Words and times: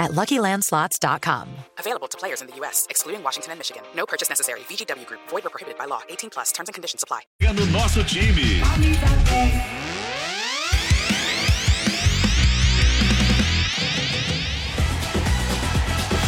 at 0.00 0.10
LuckyLandSlots.com. 0.12 1.46
Available 1.78 2.08
to 2.08 2.18
players 2.18 2.40
in 2.40 2.48
the 2.48 2.56
U.S., 2.56 2.86
excluding 2.90 3.22
Washington 3.22 3.52
and 3.52 3.60
Michigan. 3.60 3.82
No 3.94 4.06
purchase 4.06 4.28
necessary. 4.28 4.60
VGW 4.60 5.06
Group. 5.06 5.20
Void 5.28 5.46
or 5.46 5.50
prohibited 5.50 5.78
by 5.78 5.84
law. 5.84 6.00
18 6.08 6.30
plus. 6.30 6.50
Terms 6.50 6.68
and 6.68 6.74
conditions 6.74 7.04
apply. 7.04 7.20
no 7.40 7.66
nosso 7.66 8.02
time. 8.02 8.60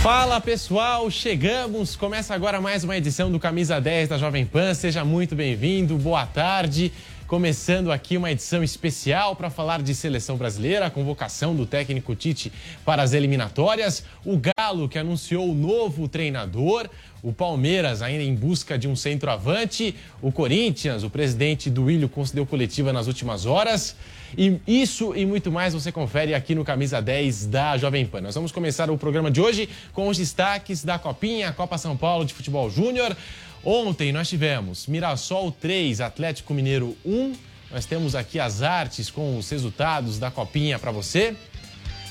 Fala 0.02 0.40
pessoal, 0.40 1.08
chegamos! 1.12 1.94
Começa 1.94 2.34
agora 2.34 2.60
mais 2.60 2.82
uma 2.82 2.96
edição 2.96 3.30
do 3.30 3.38
Camisa 3.38 3.80
10 3.80 4.08
da 4.08 4.18
Jovem 4.18 4.44
Pan. 4.44 4.74
Seja 4.74 5.04
muito 5.04 5.36
bem-vindo, 5.36 5.96
boa 5.96 6.26
tarde. 6.26 6.92
Começando 7.32 7.90
aqui 7.90 8.18
uma 8.18 8.30
edição 8.30 8.62
especial 8.62 9.34
para 9.34 9.48
falar 9.48 9.80
de 9.80 9.94
seleção 9.94 10.36
brasileira, 10.36 10.84
a 10.84 10.90
convocação 10.90 11.56
do 11.56 11.64
técnico 11.64 12.14
Tite 12.14 12.52
para 12.84 13.02
as 13.02 13.14
eliminatórias, 13.14 14.04
o 14.22 14.38
Galo 14.38 14.86
que 14.86 14.98
anunciou 14.98 15.50
o 15.50 15.54
novo 15.54 16.06
treinador, 16.06 16.90
o 17.22 17.32
Palmeiras 17.32 18.02
ainda 18.02 18.22
em 18.22 18.34
busca 18.34 18.78
de 18.78 18.86
um 18.86 18.94
centroavante, 18.94 19.94
o 20.20 20.30
Corinthians, 20.30 21.04
o 21.04 21.08
presidente 21.08 21.70
do 21.70 21.90
Ilho 21.90 22.06
concedeu 22.06 22.44
coletiva 22.44 22.92
nas 22.92 23.06
últimas 23.06 23.46
horas. 23.46 23.96
E 24.36 24.60
isso 24.66 25.16
e 25.16 25.24
muito 25.24 25.50
mais 25.50 25.72
você 25.72 25.90
confere 25.90 26.34
aqui 26.34 26.54
no 26.54 26.66
Camisa 26.66 27.00
10 27.00 27.46
da 27.46 27.78
Jovem 27.78 28.04
Pan. 28.04 28.20
Nós 28.20 28.34
vamos 28.34 28.52
começar 28.52 28.90
o 28.90 28.98
programa 28.98 29.30
de 29.30 29.40
hoje 29.40 29.70
com 29.94 30.08
os 30.08 30.18
destaques 30.18 30.84
da 30.84 30.98
Copinha, 30.98 31.50
Copa 31.52 31.78
São 31.78 31.96
Paulo 31.96 32.26
de 32.26 32.34
Futebol 32.34 32.68
Júnior. 32.68 33.16
Ontem 33.64 34.10
nós 34.10 34.28
tivemos 34.28 34.88
Mirassol 34.88 35.52
3, 35.52 36.00
Atlético 36.00 36.52
Mineiro 36.52 36.96
1. 37.04 37.32
Nós 37.70 37.86
temos 37.86 38.16
aqui 38.16 38.40
as 38.40 38.60
artes 38.60 39.08
com 39.08 39.38
os 39.38 39.48
resultados 39.48 40.18
da 40.18 40.32
Copinha 40.32 40.80
para 40.80 40.90
você. 40.90 41.36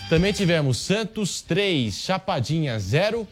Também 0.07 0.31
tivemos 0.31 0.77
Santos 0.77 1.41
3, 1.41 1.93
Chapadinha 1.93 2.79
0. 2.79 3.27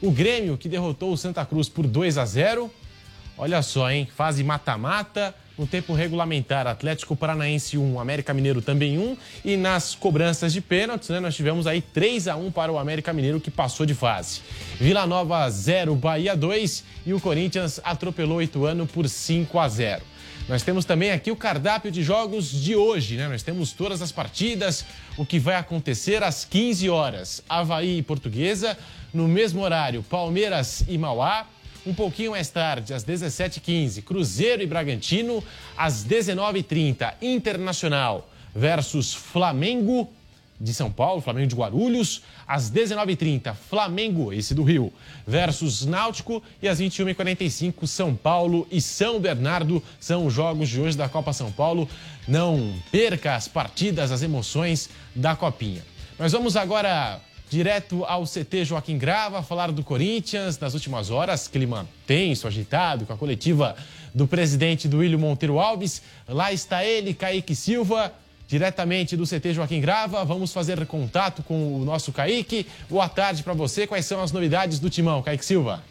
O 0.00 0.12
Grêmio 0.12 0.56
que 0.56 0.68
derrotou 0.68 1.12
o 1.12 1.16
Santa 1.16 1.44
Cruz 1.44 1.68
por 1.68 1.84
2 1.84 2.16
a 2.16 2.24
0. 2.24 2.70
Olha 3.36 3.60
só, 3.60 3.90
hein? 3.90 4.06
Fase 4.16 4.44
mata-mata. 4.44 5.34
No 5.56 5.68
tempo 5.68 5.92
regulamentar, 5.92 6.66
Atlético 6.66 7.14
Paranaense 7.14 7.78
1, 7.78 8.00
América 8.00 8.34
Mineiro 8.34 8.60
também 8.60 8.98
1. 8.98 9.16
E 9.44 9.56
nas 9.56 9.94
cobranças 9.94 10.52
de 10.52 10.60
pênaltis, 10.60 11.10
né, 11.10 11.20
nós 11.20 11.36
tivemos 11.36 11.68
aí 11.68 11.80
3 11.80 12.26
a 12.26 12.34
1 12.34 12.50
para 12.50 12.72
o 12.72 12.78
América 12.78 13.12
Mineiro, 13.12 13.40
que 13.40 13.52
passou 13.52 13.86
de 13.86 13.94
fase. 13.94 14.40
Vila 14.80 15.06
Nova 15.06 15.48
0, 15.48 15.94
Bahia 15.94 16.36
2. 16.36 16.82
E 17.06 17.14
o 17.14 17.20
Corinthians 17.20 17.80
atropelou 17.84 18.38
o 18.38 18.42
Ituano 18.42 18.84
por 18.84 19.08
5 19.08 19.56
a 19.60 19.68
0. 19.68 20.02
Nós 20.48 20.64
temos 20.64 20.84
também 20.84 21.12
aqui 21.12 21.30
o 21.30 21.36
cardápio 21.36 21.90
de 21.90 22.02
jogos 22.02 22.50
de 22.50 22.74
hoje, 22.74 23.16
né? 23.16 23.28
Nós 23.28 23.44
temos 23.44 23.72
todas 23.72 24.02
as 24.02 24.10
partidas, 24.10 24.84
o 25.16 25.24
que 25.24 25.38
vai 25.38 25.54
acontecer 25.54 26.22
às 26.24 26.44
15 26.44 26.90
horas. 26.90 27.42
Havaí 27.48 27.98
e 27.98 28.02
Portuguesa, 28.02 28.76
no 29.12 29.28
mesmo 29.28 29.62
horário, 29.62 30.02
Palmeiras 30.02 30.84
e 30.88 30.98
Mauá. 30.98 31.46
Um 31.86 31.92
pouquinho 31.92 32.30
mais 32.30 32.48
tarde, 32.48 32.94
às 32.94 33.04
17h15, 33.04 34.02
Cruzeiro 34.02 34.62
e 34.62 34.66
Bragantino. 34.66 35.44
Às 35.76 36.04
19h30, 36.04 37.14
Internacional 37.20 38.30
versus 38.54 39.12
Flamengo 39.12 40.10
de 40.58 40.72
São 40.72 40.90
Paulo, 40.90 41.20
Flamengo 41.20 41.48
de 41.48 41.54
Guarulhos. 41.54 42.22
Às 42.46 42.70
19h30, 42.70 43.54
Flamengo, 43.54 44.32
esse 44.32 44.54
do 44.54 44.62
Rio, 44.62 44.90
versus 45.26 45.84
Náutico. 45.84 46.42
E 46.62 46.68
às 46.68 46.80
21h45, 46.80 47.86
São 47.86 48.14
Paulo 48.14 48.66
e 48.70 48.80
São 48.80 49.20
Bernardo 49.20 49.82
são 50.00 50.26
os 50.26 50.32
jogos 50.32 50.70
de 50.70 50.80
hoje 50.80 50.96
da 50.96 51.08
Copa 51.08 51.34
São 51.34 51.52
Paulo. 51.52 51.86
Não 52.26 52.74
perca 52.90 53.34
as 53.34 53.46
partidas, 53.46 54.10
as 54.10 54.22
emoções 54.22 54.88
da 55.14 55.36
Copinha. 55.36 55.82
Nós 56.18 56.32
vamos 56.32 56.56
agora 56.56 57.20
direto 57.48 58.04
ao 58.04 58.24
CT 58.24 58.64
Joaquim 58.64 58.98
Grava, 58.98 59.42
falar 59.42 59.70
do 59.70 59.82
Corinthians 59.82 60.58
nas 60.58 60.74
últimas 60.74 61.10
horas, 61.10 61.46
clima 61.46 61.88
tenso, 62.06 62.46
agitado, 62.46 63.06
com 63.06 63.12
a 63.12 63.16
coletiva 63.16 63.76
do 64.14 64.26
presidente 64.26 64.88
do 64.88 64.98
William 64.98 65.18
Monteiro 65.18 65.58
Alves. 65.58 66.02
Lá 66.28 66.52
está 66.52 66.84
ele, 66.84 67.14
Kaique 67.14 67.54
Silva, 67.54 68.12
diretamente 68.46 69.16
do 69.16 69.24
CT 69.24 69.54
Joaquim 69.54 69.80
Grava. 69.80 70.24
Vamos 70.24 70.52
fazer 70.52 70.84
contato 70.86 71.42
com 71.42 71.76
o 71.76 71.84
nosso 71.84 72.12
Kaique. 72.12 72.66
Boa 72.88 73.08
tarde 73.08 73.42
para 73.42 73.52
você. 73.52 73.86
Quais 73.86 74.06
são 74.06 74.22
as 74.22 74.32
novidades 74.32 74.78
do 74.78 74.90
Timão, 74.90 75.22
Kaique 75.22 75.44
Silva? 75.44 75.82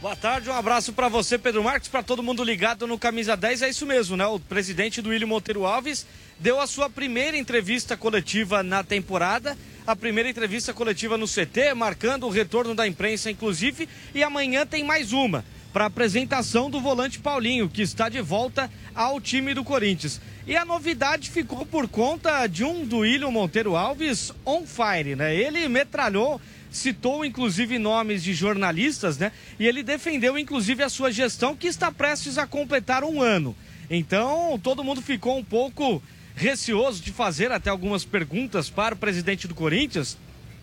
Boa 0.00 0.16
tarde, 0.16 0.48
um 0.48 0.54
abraço 0.54 0.94
para 0.94 1.10
você, 1.10 1.36
Pedro 1.36 1.62
Marques, 1.62 1.86
para 1.86 2.02
todo 2.02 2.22
mundo 2.22 2.42
ligado 2.42 2.86
no 2.86 2.98
Camisa 2.98 3.36
10. 3.36 3.60
É 3.60 3.68
isso 3.68 3.84
mesmo, 3.84 4.16
né? 4.16 4.24
O 4.24 4.40
presidente 4.40 5.02
do 5.02 5.10
William 5.10 5.26
Monteiro 5.26 5.66
Alves 5.66 6.06
deu 6.38 6.58
a 6.58 6.66
sua 6.66 6.88
primeira 6.88 7.36
entrevista 7.36 7.98
coletiva 7.98 8.62
na 8.62 8.82
temporada, 8.82 9.58
a 9.86 9.94
primeira 9.94 10.30
entrevista 10.30 10.72
coletiva 10.72 11.18
no 11.18 11.26
CT, 11.26 11.74
marcando 11.76 12.26
o 12.26 12.30
retorno 12.30 12.74
da 12.74 12.86
imprensa, 12.86 13.30
inclusive, 13.30 13.86
e 14.14 14.22
amanhã 14.22 14.64
tem 14.64 14.82
mais 14.82 15.12
uma 15.12 15.44
para 15.70 15.84
apresentação 15.84 16.70
do 16.70 16.80
volante 16.80 17.18
Paulinho, 17.18 17.68
que 17.68 17.82
está 17.82 18.08
de 18.08 18.22
volta 18.22 18.70
ao 18.94 19.20
time 19.20 19.52
do 19.52 19.62
Corinthians. 19.62 20.18
E 20.46 20.56
a 20.56 20.64
novidade 20.64 21.28
ficou 21.28 21.66
por 21.66 21.86
conta 21.86 22.46
de 22.46 22.64
um 22.64 22.86
do 22.86 23.00
William 23.00 23.30
Monteiro 23.30 23.76
Alves 23.76 24.32
on 24.46 24.66
fire, 24.66 25.14
né? 25.14 25.36
Ele 25.36 25.68
metralhou 25.68 26.40
citou 26.70 27.24
inclusive 27.24 27.78
nomes 27.78 28.22
de 28.22 28.32
jornalistas, 28.32 29.18
né? 29.18 29.32
E 29.58 29.66
ele 29.66 29.82
defendeu 29.82 30.38
inclusive 30.38 30.82
a 30.82 30.88
sua 30.88 31.10
gestão 31.10 31.56
que 31.56 31.66
está 31.66 31.90
prestes 31.90 32.38
a 32.38 32.46
completar 32.46 33.04
um 33.04 33.20
ano. 33.20 33.56
Então, 33.90 34.58
todo 34.62 34.84
mundo 34.84 35.02
ficou 35.02 35.36
um 35.36 35.44
pouco 35.44 36.02
receoso 36.34 37.02
de 37.02 37.12
fazer 37.12 37.50
até 37.50 37.70
algumas 37.70 38.04
perguntas 38.04 38.70
para 38.70 38.94
o 38.94 38.98
presidente 38.98 39.48
do 39.48 39.54
Corinthians. 39.54 40.16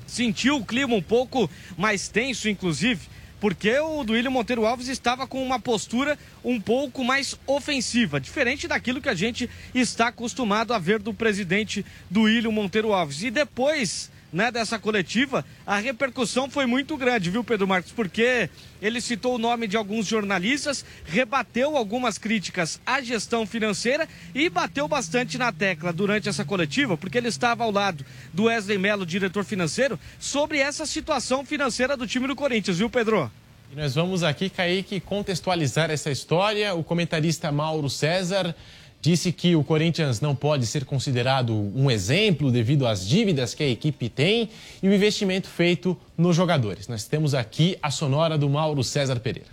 Sentiu 0.05 0.55
o 0.57 0.65
clima 0.65 0.95
um 0.95 1.01
pouco 1.01 1.49
mais 1.77 2.07
tenso, 2.07 2.47
inclusive, 2.47 3.01
porque 3.39 3.77
o 3.77 4.03
Duílio 4.03 4.31
Monteiro 4.31 4.65
Alves 4.65 4.87
estava 4.87 5.27
com 5.27 5.43
uma 5.43 5.59
postura 5.59 6.17
um 6.43 6.59
pouco 6.59 7.03
mais 7.03 7.35
ofensiva, 7.45 8.19
diferente 8.19 8.67
daquilo 8.67 9.01
que 9.01 9.09
a 9.09 9.13
gente 9.13 9.49
está 9.75 10.07
acostumado 10.07 10.73
a 10.73 10.79
ver 10.79 10.99
do 10.99 11.13
presidente 11.13 11.85
Duílio 12.09 12.51
Monteiro 12.51 12.93
Alves. 12.93 13.21
E 13.23 13.29
depois 13.29 14.09
né, 14.31 14.51
dessa 14.51 14.77
coletiva, 14.77 15.45
a 15.65 15.77
repercussão 15.77 16.49
foi 16.49 16.65
muito 16.65 16.97
grande, 16.97 17.29
viu, 17.29 17.43
Pedro 17.43 17.67
Marcos? 17.67 17.91
Porque 17.91 18.49
ele 18.81 18.99
citou 18.99 19.35
o 19.35 19.37
nome 19.37 19.67
de 19.67 19.77
alguns 19.77 20.05
jornalistas, 20.05 20.83
rebateu 21.05 21.77
algumas 21.77 22.17
críticas 22.17 22.79
à 22.85 23.01
gestão 23.01 23.45
financeira 23.45 24.07
e 24.35 24.49
bateu 24.49 24.87
bastante 24.87 25.37
na 25.37 25.51
tecla 25.51 25.93
durante 25.93 26.29
essa 26.29 26.43
coletiva, 26.43 26.97
porque 26.97 27.17
ele 27.17 27.29
estava 27.29 27.63
ao 27.63 27.71
lado 27.71 28.05
do 28.33 28.43
Wesley 28.43 28.77
Mello, 28.77 29.05
diretor 29.05 29.43
financeiro, 29.43 29.99
sobre 30.19 30.59
essa 30.59 30.85
situação 30.85 31.45
financeira 31.45 31.95
do 31.95 32.05
time 32.05 32.27
do 32.27 32.35
Corinthians, 32.35 32.77
viu, 32.77 32.89
Pedro? 32.89 33.31
E 33.71 33.75
nós 33.75 33.95
vamos 33.95 34.23
aqui, 34.23 34.49
Kaique, 34.49 34.99
contextualizar 35.01 35.91
essa 35.91 36.09
história. 36.09 36.73
O 36.73 36.83
comentarista 36.83 37.51
Mauro 37.51 37.89
César 37.89 38.55
disse 39.01 39.31
que 39.31 39.55
o 39.55 39.63
Corinthians 39.63 40.19
não 40.19 40.35
pode 40.35 40.65
ser 40.65 40.85
considerado 40.85 41.53
um 41.53 41.89
exemplo 41.89 42.51
devido 42.51 42.85
às 42.85 43.07
dívidas 43.07 43.53
que 43.53 43.63
a 43.63 43.69
equipe 43.69 44.09
tem 44.09 44.49
e 44.81 44.89
o 44.89 44.93
investimento 44.93 45.47
feito 45.47 45.97
nos 46.17 46.35
jogadores. 46.35 46.87
Nós 46.87 47.05
temos 47.05 47.33
aqui 47.33 47.77
a 47.81 47.91
sonora 47.91 48.37
do 48.37 48.49
Mauro 48.49 48.83
César 48.83 49.19
Pereira. 49.19 49.49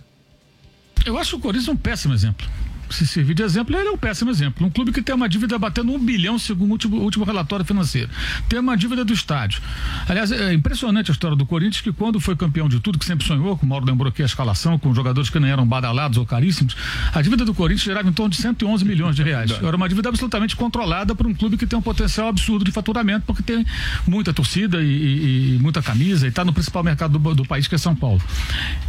Eu 1.05 1.17
acho 1.17 1.37
o 1.37 1.39
Corinthians 1.39 1.67
um 1.69 1.77
péssimo 1.77 2.13
exemplo 2.13 2.47
se 2.89 3.05
servir 3.07 3.33
de 3.33 3.43
exemplo, 3.43 3.75
ele 3.75 3.87
é 3.87 3.91
um 3.91 3.97
péssimo 3.97 4.29
exemplo. 4.31 4.65
Um 4.65 4.69
clube 4.69 4.91
que 4.91 5.01
tem 5.01 5.15
uma 5.15 5.27
dívida 5.27 5.57
batendo 5.57 5.91
um 5.91 5.99
bilhão, 5.99 6.37
segundo 6.37 6.69
o 6.69 6.71
último, 6.73 6.97
último 6.97 7.25
relatório 7.25 7.65
financeiro. 7.65 8.09
Tem 8.47 8.59
uma 8.59 8.75
dívida 8.75 9.03
do 9.03 9.13
estádio. 9.13 9.61
Aliás, 10.07 10.31
é 10.31 10.53
impressionante 10.53 11.11
a 11.11 11.13
história 11.13 11.35
do 11.35 11.45
Corinthians, 11.45 11.81
que 11.81 11.91
quando 11.91 12.19
foi 12.19 12.35
campeão 12.35 12.67
de 12.69 12.79
tudo, 12.79 12.99
que 12.99 13.05
sempre 13.05 13.25
sonhou, 13.25 13.57
como 13.57 13.65
o 13.65 13.69
Mauro 13.69 13.85
lembrou 13.85 14.09
aqui 14.09 14.21
a 14.21 14.25
escalação, 14.25 14.77
com 14.77 14.93
jogadores 14.93 15.29
que 15.29 15.39
nem 15.39 15.51
eram 15.51 15.65
badalados 15.65 16.17
ou 16.17 16.25
caríssimos, 16.25 16.75
a 17.13 17.21
dívida 17.21 17.45
do 17.45 17.53
Corinthians 17.53 17.83
gerava 17.83 18.07
em 18.07 18.13
torno 18.13 18.31
de 18.31 18.37
111 18.37 18.85
milhões 18.85 19.15
de 19.15 19.23
reais. 19.23 19.51
Era 19.51 19.75
uma 19.75 19.89
dívida 19.89 20.09
absolutamente 20.09 20.55
controlada 20.55 21.15
por 21.15 21.27
um 21.27 21.33
clube 21.33 21.57
que 21.57 21.65
tem 21.65 21.77
um 21.77 21.81
potencial 21.81 22.27
absurdo 22.27 22.63
de 22.63 22.71
faturamento, 22.71 23.25
porque 23.25 23.43
tem 23.43 23.65
muita 24.07 24.33
torcida 24.33 24.81
e, 24.81 24.85
e, 24.85 25.55
e 25.55 25.59
muita 25.59 25.81
camisa, 25.81 26.25
e 26.25 26.29
está 26.29 26.43
no 26.43 26.53
principal 26.53 26.83
mercado 26.83 27.17
do, 27.17 27.35
do, 27.35 27.45
país, 27.45 27.67
que 27.67 27.75
é 27.75 27.77
São 27.77 27.95
Paulo. 27.95 28.21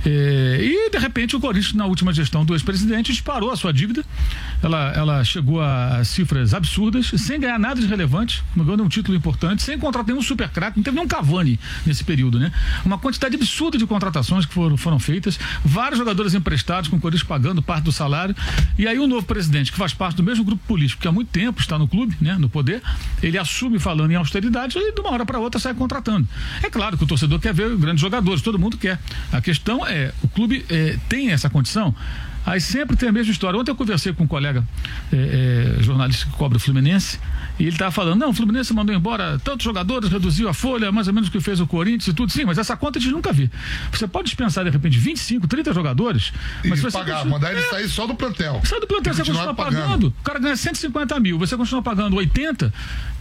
É, 0.04 0.58
e, 0.60 0.90
de 0.90 0.99
repente, 0.99 1.37
o 1.37 1.40
Corinthians, 1.40 1.75
na 1.75 1.87
última 1.87 2.12
gestão 2.12 2.44
do 2.44 2.54
ex-presidente, 2.54 3.12
disparou 3.12 3.50
a 3.50 3.56
sua 3.56 3.72
dívida 3.72 3.86
dívida. 3.87 4.05
Ela, 4.62 4.93
ela 4.93 5.25
chegou 5.25 5.61
a 5.61 6.03
cifras 6.05 6.53
absurdas, 6.53 7.12
sem 7.17 7.38
ganhar 7.38 7.59
nada 7.59 7.81
de 7.81 7.87
relevante, 7.87 8.43
não 8.55 8.65
ganhou 8.65 8.85
um 8.85 8.88
título 8.88 9.17
importante, 9.17 9.62
sem 9.62 9.79
contratar 9.79 10.09
nenhum 10.09 10.23
super 10.23 10.49
craque, 10.49 10.79
não 10.79 10.85
teve 10.85 10.97
nenhum 10.97 11.09
Cavani 11.09 11.59
nesse 11.85 12.03
período, 12.03 12.38
né? 12.38 12.53
Uma 12.85 12.99
quantidade 12.99 13.37
absurda 13.37 13.79
de 13.79 13.87
contratações 13.87 14.44
que 14.44 14.53
foram, 14.53 14.77
foram 14.77 14.99
feitas, 14.99 15.38
vários 15.65 15.99
jogadores 15.99 16.35
emprestados, 16.35 16.88
com 16.88 16.97
o 16.97 17.00
Corinthians 17.00 17.27
pagando 17.27 17.62
parte 17.62 17.85
do 17.85 17.93
salário. 17.93 18.35
E 18.79 18.87
aí 18.87 18.99
o 18.99 19.06
novo 19.06 19.27
presidente, 19.27 19.71
que 19.71 19.79
faz 19.79 19.94
parte 19.94 20.17
do 20.17 20.23
mesmo 20.23 20.44
grupo 20.44 20.62
político, 20.67 21.00
que 21.03 21.09
há 21.09 21.12
muito 21.12 21.29
tempo 21.29 21.61
está 21.61 21.79
no 21.79 21.87
clube, 21.87 22.17
né, 22.21 22.37
no 22.38 22.49
poder, 22.49 22.83
ele 23.23 23.38
assume 23.38 23.79
falando 23.79 24.11
em 24.11 24.17
austeridade 24.17 24.79
e 24.79 24.93
de 24.93 25.00
uma 25.00 25.11
hora 25.11 25.25
para 25.25 25.38
outra 25.38 25.61
sai 25.61 25.75
contratando. 25.75 26.27
É 26.62 26.71
claro 26.71 26.97
que 26.97 27.05
o 27.05 27.06
torcedor 27.06 27.38
quer 27.38 27.55
ver 27.55 27.77
grandes 27.77 28.00
jogadores, 28.00 28.43
todo 28.43 28.59
mundo 28.59 28.77
quer. 28.77 28.99
A 29.33 29.41
questão 29.41 29.87
é, 29.87 30.12
o 30.23 30.29
clube 30.29 30.65
é, 30.69 30.99
tem 31.09 31.31
essa 31.31 31.49
condição? 31.50 31.94
Aí 32.46 32.60
sempre 32.60 32.96
tem 32.96 33.08
a 33.08 33.12
mesma 33.12 33.32
história. 33.32 33.58
Ontem 33.58 33.72
eu 33.72 33.75
conversei 33.75 34.12
com 34.12 34.22
um 34.22 34.26
colega 34.26 34.64
é, 35.12 35.76
é, 35.78 35.82
jornalista 35.82 36.26
que 36.26 36.32
cobra 36.32 36.56
o 36.56 36.60
Fluminense 36.60 37.19
e 37.58 37.64
ele 37.64 37.72
estava 37.72 37.90
falando: 37.90 38.20
não, 38.20 38.31
o 38.31 38.32
Fluminense 38.32 38.72
mandou 38.72 38.94
embora 38.94 39.38
tantos 39.40 39.64
jogadores, 39.64 40.10
reduziu 40.10 40.48
a 40.48 40.54
folha, 40.54 40.93
mais 40.93 41.08
ou 41.08 41.14
menos 41.14 41.28
o 41.28 41.32
que 41.32 41.40
fez 41.40 41.60
o 41.60 41.66
Corinthians 41.66 42.06
e 42.06 42.12
tudo. 42.14 42.31
Sim, 42.31 42.44
mas 42.44 42.56
essa 42.56 42.76
conta 42.76 43.00
a 43.00 43.02
gente 43.02 43.12
nunca 43.12 43.32
viu. 43.32 43.50
Você 43.90 44.06
pode 44.06 44.26
dispensar 44.26 44.64
de 44.64 44.70
repente 44.70 44.96
25, 44.96 45.48
30 45.48 45.75
jogadores, 45.75 46.32
mas 46.64 46.78
e 46.78 46.82
você. 46.82 46.96
pagar, 46.96 47.16
continua... 47.16 47.38
mandar 47.38 47.50
ele 47.50 47.60
é, 47.60 47.69
sair 47.69 47.88
só 47.88 48.06
do 48.06 48.14
plantel. 48.14 48.60
Sai 48.64 48.78
do 48.78 48.87
plantel, 48.87 49.12
você 49.12 49.25
continua 49.25 49.54
pagando. 49.54 49.82
pagando. 49.82 50.06
O 50.08 50.22
cara 50.22 50.38
ganha 50.38 50.56
150 50.56 51.19
mil, 51.19 51.38
você 51.38 51.56
continua 51.56 51.82
pagando 51.82 52.14
80, 52.14 52.72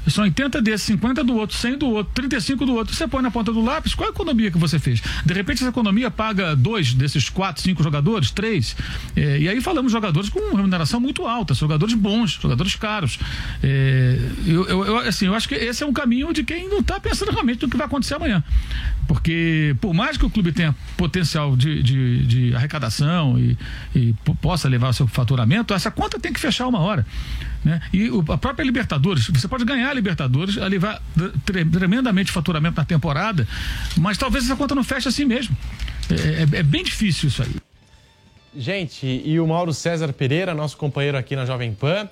são 0.08 0.24
80 0.24 0.62
desses, 0.62 0.86
50 0.88 1.24
do 1.24 1.36
outro, 1.36 1.58
100 1.58 1.78
do 1.78 1.90
outro, 1.90 2.14
35 2.14 2.66
do 2.66 2.76
outro. 2.76 2.96
Você 2.96 3.08
põe 3.08 3.22
na 3.22 3.32
ponta 3.32 3.52
do 3.52 3.64
lápis, 3.64 3.96
qual 3.96 4.10
a 4.10 4.12
economia 4.12 4.52
que 4.52 4.58
você 4.58 4.78
fez? 4.78 5.02
De 5.26 5.34
repente 5.34 5.58
essa 5.58 5.70
economia 5.70 6.12
paga 6.12 6.56
dois 6.56 6.94
desses 6.94 7.30
quatro, 7.30 7.62
cinco 7.62 7.82
jogadores, 7.82 8.32
três. 8.32 8.76
É, 9.16 9.40
e 9.40 9.50
aí 9.50 9.62
falamos 9.62 9.92
jogadores 9.92 10.30
com 10.30 10.40
remuneração 10.56 11.00
muito 11.00 11.26
alta, 11.26 11.54
jogadores 11.54 11.94
bons, 11.94 12.32
jogadores 12.42 12.76
caros. 12.76 13.18
É, 13.64 14.20
eu, 14.46 14.68
eu, 14.68 14.98
assim, 15.00 15.28
eu 15.28 15.34
acho 15.34 15.48
que 15.48 15.56
esse 15.56 15.84
é 15.84 15.86
um 15.86 15.94
caminho 15.94 16.34
de 16.34 16.44
quem 16.44 16.68
não 16.68 16.80
está 16.80 17.00
pensando 17.00 17.32
realmente 17.32 17.62
no 17.62 17.70
que 17.70 17.78
vai 17.78 17.88
acontecer 17.88 18.16
amanhã. 18.16 18.44
Porque 19.08 19.76
por 19.80 19.94
mais 19.94 20.18
que 20.18 20.26
o 20.26 20.30
clube 20.30 20.52
tenha 20.52 20.76
potencial 20.98 21.56
de, 21.56 21.82
de, 21.82 22.26
de 22.26 22.56
arrecadação 22.56 23.40
e, 23.40 23.58
e 23.96 24.14
possa 24.42 24.68
levar 24.68 24.90
o 24.90 24.94
seu 24.94 25.08
faturamento, 25.08 25.74
essa 25.74 25.92
conta 25.92 26.20
tem 26.20 26.34
que 26.34 26.40
fechar 26.40 26.68
uma 26.68 26.80
hora. 26.80 27.06
Né? 27.64 27.82
E 27.94 28.10
o, 28.10 28.24
a 28.32 28.38
própria 28.38 28.64
Libertadores, 28.64 29.28
você 29.28 29.48
pode 29.48 29.64
ganhar 29.66 29.90
a 29.90 29.94
Libertadores, 29.94 30.56
levar 30.56 31.02
tremendamente 31.46 32.32
faturamento 32.32 32.78
na 32.78 32.86
temporada, 32.86 33.48
mas 33.98 34.18
talvez 34.18 34.46
essa 34.46 34.56
conta 34.56 34.76
não 34.76 34.84
feche 34.84 35.08
assim 35.08 35.26
mesmo. 35.26 35.56
É, 36.10 36.44
é, 36.44 36.60
é 36.60 36.64
bem 36.64 36.84
difícil 36.84 37.30
isso 37.30 37.42
aí. 37.42 37.65
Gente, 38.58 39.06
e 39.06 39.38
o 39.38 39.46
Mauro 39.46 39.74
César 39.74 40.14
Pereira, 40.14 40.54
nosso 40.54 40.78
companheiro 40.78 41.18
aqui 41.18 41.36
na 41.36 41.46
Jovem 41.46 41.74
Pan, 41.74 42.08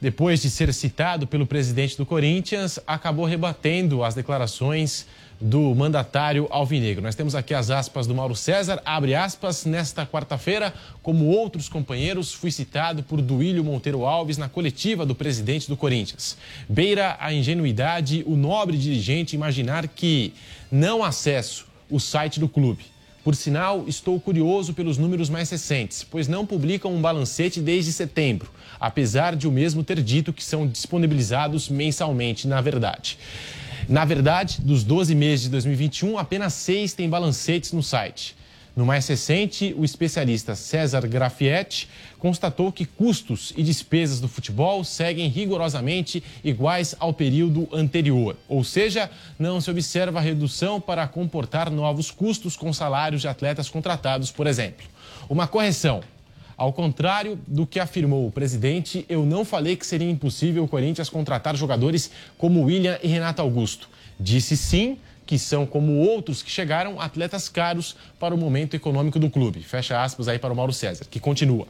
depois 0.00 0.42
de 0.42 0.50
ser 0.50 0.74
citado 0.74 1.24
pelo 1.24 1.46
presidente 1.46 1.96
do 1.96 2.04
Corinthians, 2.04 2.80
acabou 2.84 3.24
rebatendo 3.24 4.02
as 4.02 4.12
declarações 4.12 5.06
do 5.40 5.72
mandatário 5.72 6.48
alvinegro. 6.50 7.00
Nós 7.00 7.14
temos 7.14 7.36
aqui 7.36 7.54
as 7.54 7.70
aspas 7.70 8.08
do 8.08 8.14
Mauro 8.14 8.34
César, 8.34 8.82
abre 8.84 9.14
aspas, 9.14 9.64
nesta 9.64 10.04
quarta-feira, 10.04 10.74
como 11.00 11.26
outros 11.26 11.68
companheiros, 11.68 12.32
fui 12.32 12.50
citado 12.50 13.04
por 13.04 13.22
Duílio 13.22 13.62
Monteiro 13.62 14.04
Alves 14.04 14.36
na 14.36 14.48
coletiva 14.48 15.06
do 15.06 15.14
presidente 15.14 15.68
do 15.68 15.76
Corinthians. 15.76 16.36
Beira 16.68 17.16
a 17.20 17.32
ingenuidade 17.32 18.24
o 18.26 18.34
nobre 18.34 18.76
dirigente 18.76 19.36
imaginar 19.36 19.86
que 19.86 20.34
não 20.72 21.04
acesso 21.04 21.66
o 21.88 22.00
site 22.00 22.40
do 22.40 22.48
clube 22.48 22.93
por 23.24 23.34
sinal, 23.34 23.86
estou 23.88 24.20
curioso 24.20 24.74
pelos 24.74 24.98
números 24.98 25.30
mais 25.30 25.48
recentes, 25.48 26.04
pois 26.08 26.28
não 26.28 26.44
publicam 26.44 26.94
um 26.94 27.00
balancete 27.00 27.58
desde 27.58 27.90
setembro, 27.90 28.50
apesar 28.78 29.34
de 29.34 29.48
o 29.48 29.50
mesmo 29.50 29.82
ter 29.82 30.02
dito 30.02 30.30
que 30.30 30.44
são 30.44 30.66
disponibilizados 30.66 31.70
mensalmente, 31.70 32.46
na 32.46 32.60
verdade. 32.60 33.16
Na 33.88 34.04
verdade, 34.04 34.60
dos 34.60 34.84
12 34.84 35.14
meses 35.14 35.44
de 35.44 35.48
2021, 35.52 36.18
apenas 36.18 36.52
seis 36.52 36.92
têm 36.92 37.08
balancetes 37.08 37.72
no 37.72 37.82
site. 37.82 38.36
No 38.76 38.84
mais 38.84 39.06
recente, 39.06 39.72
o 39.78 39.84
especialista 39.84 40.56
César 40.56 41.06
Grafietti 41.06 41.88
constatou 42.18 42.72
que 42.72 42.84
custos 42.84 43.52
e 43.56 43.62
despesas 43.62 44.18
do 44.18 44.26
futebol 44.26 44.82
seguem 44.82 45.28
rigorosamente 45.28 46.20
iguais 46.42 46.92
ao 46.98 47.12
período 47.12 47.68
anterior, 47.72 48.36
ou 48.48 48.64
seja, 48.64 49.08
não 49.38 49.60
se 49.60 49.70
observa 49.70 50.20
redução 50.20 50.80
para 50.80 51.06
comportar 51.06 51.70
novos 51.70 52.10
custos 52.10 52.56
com 52.56 52.72
salários 52.72 53.20
de 53.20 53.28
atletas 53.28 53.68
contratados, 53.68 54.32
por 54.32 54.48
exemplo. 54.48 54.84
Uma 55.28 55.46
correção. 55.46 56.02
Ao 56.56 56.72
contrário 56.72 57.38
do 57.46 57.66
que 57.66 57.78
afirmou 57.78 58.26
o 58.26 58.32
presidente, 58.32 59.04
eu 59.08 59.24
não 59.24 59.44
falei 59.44 59.76
que 59.76 59.86
seria 59.86 60.10
impossível 60.10 60.64
o 60.64 60.68
Corinthians 60.68 61.08
contratar 61.08 61.56
jogadores 61.56 62.10
como 62.36 62.64
William 62.64 62.98
e 63.02 63.06
Renato 63.06 63.40
Augusto. 63.40 63.88
Disse 64.18 64.56
sim 64.56 64.98
que 65.26 65.38
são, 65.38 65.66
como 65.66 65.98
outros 65.98 66.42
que 66.42 66.50
chegaram, 66.50 67.00
atletas 67.00 67.48
caros 67.48 67.96
para 68.18 68.34
o 68.34 68.38
momento 68.38 68.74
econômico 68.74 69.18
do 69.18 69.30
clube. 69.30 69.62
Fecha 69.62 70.02
aspas 70.02 70.28
aí 70.28 70.38
para 70.38 70.52
o 70.52 70.56
Mauro 70.56 70.72
César, 70.72 71.06
que 71.10 71.20
continua. 71.20 71.66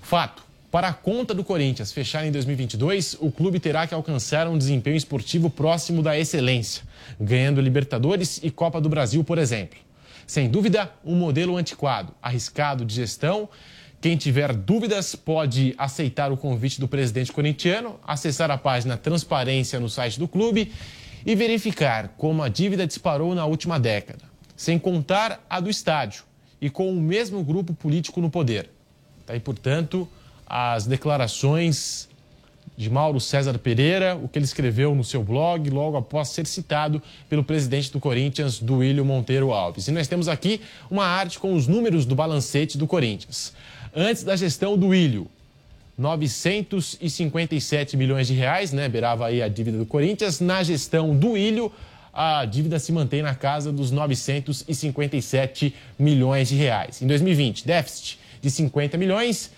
Fato. 0.00 0.48
Para 0.70 0.88
a 0.88 0.92
conta 0.92 1.32
do 1.32 1.42
Corinthians 1.42 1.92
fechar 1.92 2.26
em 2.26 2.30
2022, 2.30 3.16
o 3.20 3.32
clube 3.32 3.58
terá 3.58 3.86
que 3.86 3.94
alcançar 3.94 4.46
um 4.46 4.58
desempenho 4.58 4.96
esportivo 4.96 5.48
próximo 5.48 6.02
da 6.02 6.18
excelência, 6.18 6.82
ganhando 7.18 7.58
Libertadores 7.58 8.38
e 8.42 8.50
Copa 8.50 8.78
do 8.78 8.86
Brasil, 8.86 9.24
por 9.24 9.38
exemplo. 9.38 9.78
Sem 10.26 10.50
dúvida, 10.50 10.92
um 11.02 11.14
modelo 11.14 11.56
antiquado, 11.56 12.12
arriscado 12.20 12.84
de 12.84 12.94
gestão. 12.94 13.48
Quem 13.98 14.14
tiver 14.14 14.52
dúvidas 14.52 15.16
pode 15.16 15.74
aceitar 15.78 16.30
o 16.30 16.36
convite 16.36 16.78
do 16.78 16.86
presidente 16.86 17.32
corintiano, 17.32 17.98
acessar 18.06 18.50
a 18.50 18.58
página 18.58 18.98
Transparência 18.98 19.80
no 19.80 19.88
site 19.88 20.18
do 20.18 20.28
clube 20.28 20.70
e 21.28 21.34
verificar 21.34 22.14
como 22.16 22.42
a 22.42 22.48
dívida 22.48 22.86
disparou 22.86 23.34
na 23.34 23.44
última 23.44 23.78
década, 23.78 24.24
sem 24.56 24.78
contar 24.78 25.44
a 25.50 25.60
do 25.60 25.68
estádio 25.68 26.24
e 26.58 26.70
com 26.70 26.90
o 26.90 26.98
mesmo 26.98 27.44
grupo 27.44 27.74
político 27.74 28.18
no 28.22 28.30
poder. 28.30 28.70
Tá 29.26 29.34
aí, 29.34 29.40
portanto, 29.40 30.08
as 30.46 30.86
declarações 30.86 32.08
de 32.78 32.88
Mauro 32.88 33.20
César 33.20 33.58
Pereira, 33.58 34.16
o 34.16 34.26
que 34.26 34.38
ele 34.38 34.46
escreveu 34.46 34.94
no 34.94 35.04
seu 35.04 35.22
blog 35.22 35.68
logo 35.68 35.98
após 35.98 36.30
ser 36.30 36.46
citado 36.46 37.02
pelo 37.28 37.44
presidente 37.44 37.92
do 37.92 38.00
Corinthians, 38.00 38.58
Duílio 38.58 39.04
Monteiro 39.04 39.52
Alves. 39.52 39.86
E 39.86 39.92
nós 39.92 40.08
temos 40.08 40.28
aqui 40.28 40.62
uma 40.90 41.04
arte 41.04 41.38
com 41.38 41.52
os 41.52 41.66
números 41.66 42.06
do 42.06 42.14
balancete 42.14 42.78
do 42.78 42.86
Corinthians. 42.86 43.52
Antes 43.94 44.24
da 44.24 44.34
gestão 44.34 44.78
do 44.78 44.94
Ilho, 44.94 45.28
957 45.98 47.96
milhões 47.96 48.28
de 48.28 48.34
reais, 48.34 48.72
né? 48.72 48.88
Beirava 48.88 49.26
aí 49.26 49.42
a 49.42 49.48
dívida 49.48 49.76
do 49.76 49.84
Corinthians. 49.84 50.38
Na 50.38 50.62
gestão 50.62 51.14
do 51.14 51.36
Ilho, 51.36 51.72
a 52.12 52.44
dívida 52.44 52.78
se 52.78 52.92
mantém 52.92 53.20
na 53.20 53.34
casa 53.34 53.72
dos 53.72 53.90
957 53.90 55.74
milhões 55.98 56.48
de 56.48 56.54
reais. 56.54 57.02
Em 57.02 57.06
2020, 57.08 57.66
déficit 57.66 58.20
de 58.40 58.50
50 58.50 58.96
milhões. 58.96 59.50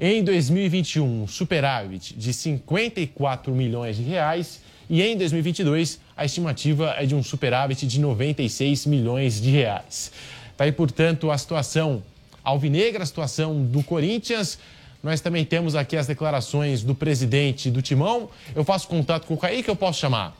Em 0.00 0.22
2021, 0.22 1.26
superávit 1.26 2.14
de 2.14 2.32
54 2.32 3.52
milhões 3.52 3.96
de 3.96 4.04
reais. 4.04 4.60
E 4.88 5.02
em 5.02 5.16
2022, 5.16 5.98
a 6.16 6.24
estimativa 6.24 6.94
é 6.96 7.04
de 7.04 7.16
um 7.16 7.22
superávit 7.22 7.84
de 7.86 8.00
96 8.00 8.86
milhões 8.86 9.40
de 9.40 9.50
reais. 9.50 10.12
Tá 10.56 10.62
aí, 10.64 10.72
portanto, 10.72 11.30
a 11.30 11.36
situação 11.36 12.02
alvinegra, 12.44 13.02
a 13.02 13.06
situação 13.06 13.64
do 13.64 13.82
Corinthians. 13.82 14.58
Nós 15.02 15.20
também 15.20 15.44
temos 15.44 15.74
aqui 15.74 15.96
as 15.96 16.06
declarações 16.06 16.82
do 16.82 16.94
presidente 16.94 17.70
do 17.70 17.80
Timão. 17.80 18.30
Eu 18.54 18.64
faço 18.64 18.88
contato 18.88 19.26
com 19.26 19.34
o 19.34 19.38
Kaique, 19.38 19.68
eu 19.68 19.76
posso 19.76 20.00
chamar. 20.00 20.36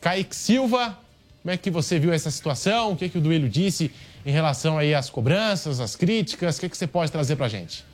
Kaique 0.00 0.34
Silva, 0.34 0.98
como 1.42 1.52
é 1.52 1.56
que 1.56 1.70
você 1.70 1.98
viu 1.98 2.12
essa 2.12 2.30
situação? 2.30 2.92
O 2.92 2.96
que, 2.96 3.08
que 3.08 3.18
o 3.18 3.20
Duílio 3.20 3.48
disse 3.48 3.90
em 4.24 4.30
relação 4.30 4.78
aí 4.78 4.94
às 4.94 5.10
cobranças, 5.10 5.80
às 5.80 5.96
críticas? 5.96 6.56
O 6.56 6.60
que, 6.60 6.68
que 6.68 6.76
você 6.76 6.86
pode 6.86 7.10
trazer 7.10 7.34
para 7.34 7.46
a 7.46 7.48
gente? 7.48 7.84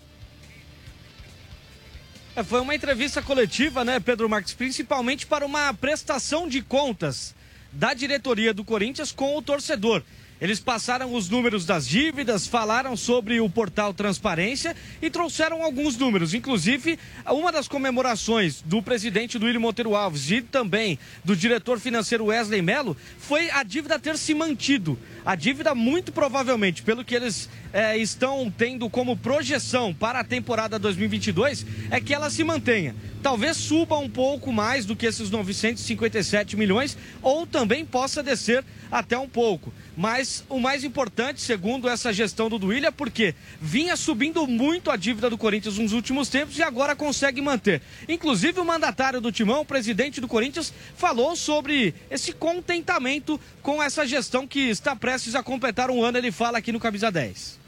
É, 2.37 2.45
foi 2.45 2.61
uma 2.61 2.75
entrevista 2.75 3.23
coletiva, 3.23 3.85
né, 3.85 3.99
Pedro 3.99 4.28
Marques? 4.28 4.52
Principalmente 4.52 5.26
para 5.26 5.45
uma 5.45 5.73
prestação 5.73 6.47
de 6.47 6.61
contas 6.61 7.35
da 7.73 7.95
diretoria 7.95 8.52
do 8.52 8.62
Corinthians 8.62 9.11
com 9.11 9.37
o 9.37 9.42
torcedor. 9.42 10.02
Eles 10.40 10.61
passaram 10.61 11.14
os 11.14 11.28
números 11.28 11.64
das 11.64 11.87
dívidas, 11.87 12.47
falaram 12.47 12.97
sobre 12.97 13.40
o 13.40 13.50
portal 13.50 13.92
Transparência 13.92 14.76
e 15.02 15.11
trouxeram 15.11 15.62
alguns 15.62 15.97
números. 15.97 16.33
Inclusive, 16.33 16.97
uma 17.26 17.50
das 17.50 17.66
comemorações 17.66 18.62
do 18.62 18.80
presidente 18.80 19.37
do 19.37 19.47
William 19.47 19.61
Monteiro 19.61 19.97
Alves 19.97 20.30
e 20.30 20.40
também 20.40 20.97
do 21.25 21.35
diretor 21.35 21.80
financeiro 21.80 22.26
Wesley 22.26 22.62
Mello 22.62 22.97
foi 23.18 23.50
a 23.50 23.64
dívida 23.64 23.99
ter 23.99 24.16
se 24.16 24.33
mantido. 24.33 24.97
A 25.25 25.35
dívida, 25.35 25.75
muito 25.75 26.12
provavelmente, 26.12 26.83
pelo 26.83 27.04
que 27.04 27.16
eles 27.16 27.49
é, 27.72 27.96
estão 27.96 28.52
tendo 28.56 28.88
como 28.88 29.16
projeção 29.16 29.92
para 29.92 30.20
a 30.20 30.25
temporada 30.25 30.78
2022 30.78 31.66
é 31.90 32.00
que 32.00 32.14
ela 32.14 32.30
se 32.30 32.42
mantenha. 32.44 32.94
Talvez 33.22 33.56
suba 33.56 33.98
um 33.98 34.08
pouco 34.08 34.52
mais 34.52 34.87
do 34.87 34.94
que 34.94 35.04
esses 35.04 35.28
957 35.28 36.56
milhões, 36.56 36.96
ou 37.20 37.46
também 37.46 37.84
possa 37.84 38.22
descer 38.22 38.64
até 38.90 39.18
um 39.18 39.28
pouco. 39.28 39.72
Mas 39.96 40.44
o 40.48 40.60
mais 40.60 40.84
importante, 40.84 41.40
segundo 41.40 41.88
essa 41.88 42.12
gestão 42.12 42.48
do 42.48 42.58
Duília, 42.58 42.88
é 42.88 42.92
porque 42.92 43.34
vinha 43.60 43.96
subindo 43.96 44.46
muito 44.46 44.90
a 44.90 44.96
dívida 44.96 45.28
do 45.28 45.37
Corinthians 45.37 45.78
nos 45.78 45.92
últimos 45.92 46.28
tempos 46.28 46.56
e 46.58 46.62
agora 46.62 46.94
consegue 46.94 47.40
manter. 47.40 47.82
Inclusive, 48.08 48.60
o 48.60 48.64
mandatário 48.64 49.20
do 49.20 49.32
Timão, 49.32 49.62
o 49.62 49.66
presidente 49.66 50.20
do 50.20 50.28
Corinthians, 50.28 50.72
falou 50.96 51.34
sobre 51.34 51.94
esse 52.10 52.32
contentamento 52.32 53.40
com 53.60 53.82
essa 53.82 54.06
gestão 54.06 54.46
que 54.46 54.70
está 54.70 54.94
prestes 54.94 55.34
a 55.34 55.42
completar 55.42 55.90
um 55.90 56.04
ano. 56.04 56.18
Ele 56.18 56.30
fala 56.30 56.58
aqui 56.58 56.70
no 56.70 56.78
Camisa 56.78 57.10
10. 57.10 57.58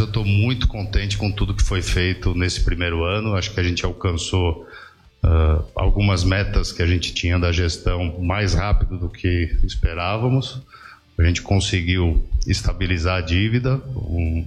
Eu 0.00 0.06
estou 0.06 0.24
muito 0.24 0.66
contente 0.66 1.18
com 1.18 1.30
tudo 1.30 1.54
que 1.54 1.62
foi 1.62 1.82
feito 1.82 2.34
nesse 2.34 2.62
primeiro 2.62 3.04
ano. 3.04 3.34
Acho 3.34 3.52
que 3.52 3.60
a 3.60 3.62
gente 3.62 3.84
alcançou 3.84 4.66
uh, 5.22 5.62
algumas 5.74 6.24
metas 6.24 6.72
que 6.72 6.82
a 6.82 6.86
gente 6.86 7.12
tinha 7.12 7.38
da 7.38 7.52
gestão 7.52 8.18
mais 8.18 8.54
rápido 8.54 8.96
do 8.96 9.10
que 9.10 9.54
esperávamos. 9.62 10.62
A 11.18 11.22
gente 11.22 11.42
conseguiu 11.42 12.24
estabilizar 12.46 13.18
a 13.18 13.20
dívida, 13.20 13.76
um, 13.94 14.46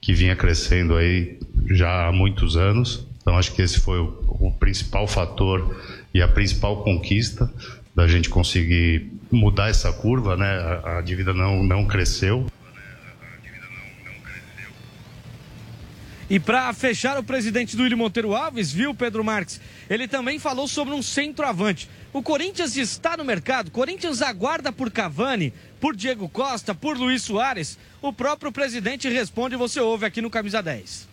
que 0.00 0.14
vinha 0.14 0.34
crescendo 0.34 0.96
aí 0.96 1.38
já 1.68 2.08
há 2.08 2.12
muitos 2.12 2.56
anos. 2.56 3.06
Então 3.20 3.36
acho 3.36 3.52
que 3.52 3.60
esse 3.60 3.80
foi 3.80 3.98
o, 3.98 4.06
o 4.40 4.52
principal 4.58 5.06
fator 5.06 5.82
e 6.14 6.22
a 6.22 6.28
principal 6.28 6.82
conquista 6.82 7.52
da 7.94 8.08
gente 8.08 8.30
conseguir 8.30 9.12
mudar 9.30 9.68
essa 9.68 9.92
curva, 9.92 10.34
né? 10.34 10.80
A, 10.82 10.98
a 10.98 11.00
dívida 11.02 11.34
não, 11.34 11.62
não 11.62 11.84
cresceu. 11.84 12.46
E 16.28 16.40
para 16.40 16.72
fechar, 16.72 17.18
o 17.18 17.22
presidente 17.22 17.76
do 17.76 17.82
William 17.82 17.98
Monteiro 17.98 18.34
Alves, 18.34 18.72
viu, 18.72 18.94
Pedro 18.94 19.22
Marques? 19.22 19.60
Ele 19.90 20.08
também 20.08 20.38
falou 20.38 20.66
sobre 20.66 20.94
um 20.94 21.02
centroavante. 21.02 21.88
O 22.12 22.22
Corinthians 22.22 22.76
está 22.76 23.16
no 23.16 23.24
mercado, 23.24 23.70
Corinthians 23.70 24.22
aguarda 24.22 24.72
por 24.72 24.90
Cavani, 24.90 25.52
por 25.80 25.94
Diego 25.94 26.28
Costa, 26.28 26.74
por 26.74 26.96
Luiz 26.96 27.22
Soares. 27.22 27.78
O 28.00 28.12
próprio 28.12 28.50
presidente 28.50 29.08
responde, 29.08 29.56
você 29.56 29.80
ouve 29.80 30.06
aqui 30.06 30.22
no 30.22 30.30
Camisa 30.30 30.62
10. 30.62 31.08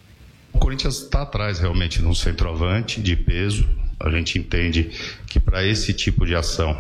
O 0.54 0.60
Corinthians 0.60 1.02
está 1.02 1.24
atrás 1.24 1.60
realmente 1.60 2.00
de 2.00 2.06
um 2.06 2.14
centroavante 2.14 3.02
de 3.02 3.16
peso. 3.16 3.68
A 4.00 4.10
gente 4.10 4.38
entende 4.40 4.92
que 5.28 5.40
para 5.40 5.66
esse 5.66 5.94
tipo 5.94 6.26
de 6.26 6.36
ação 6.36 6.76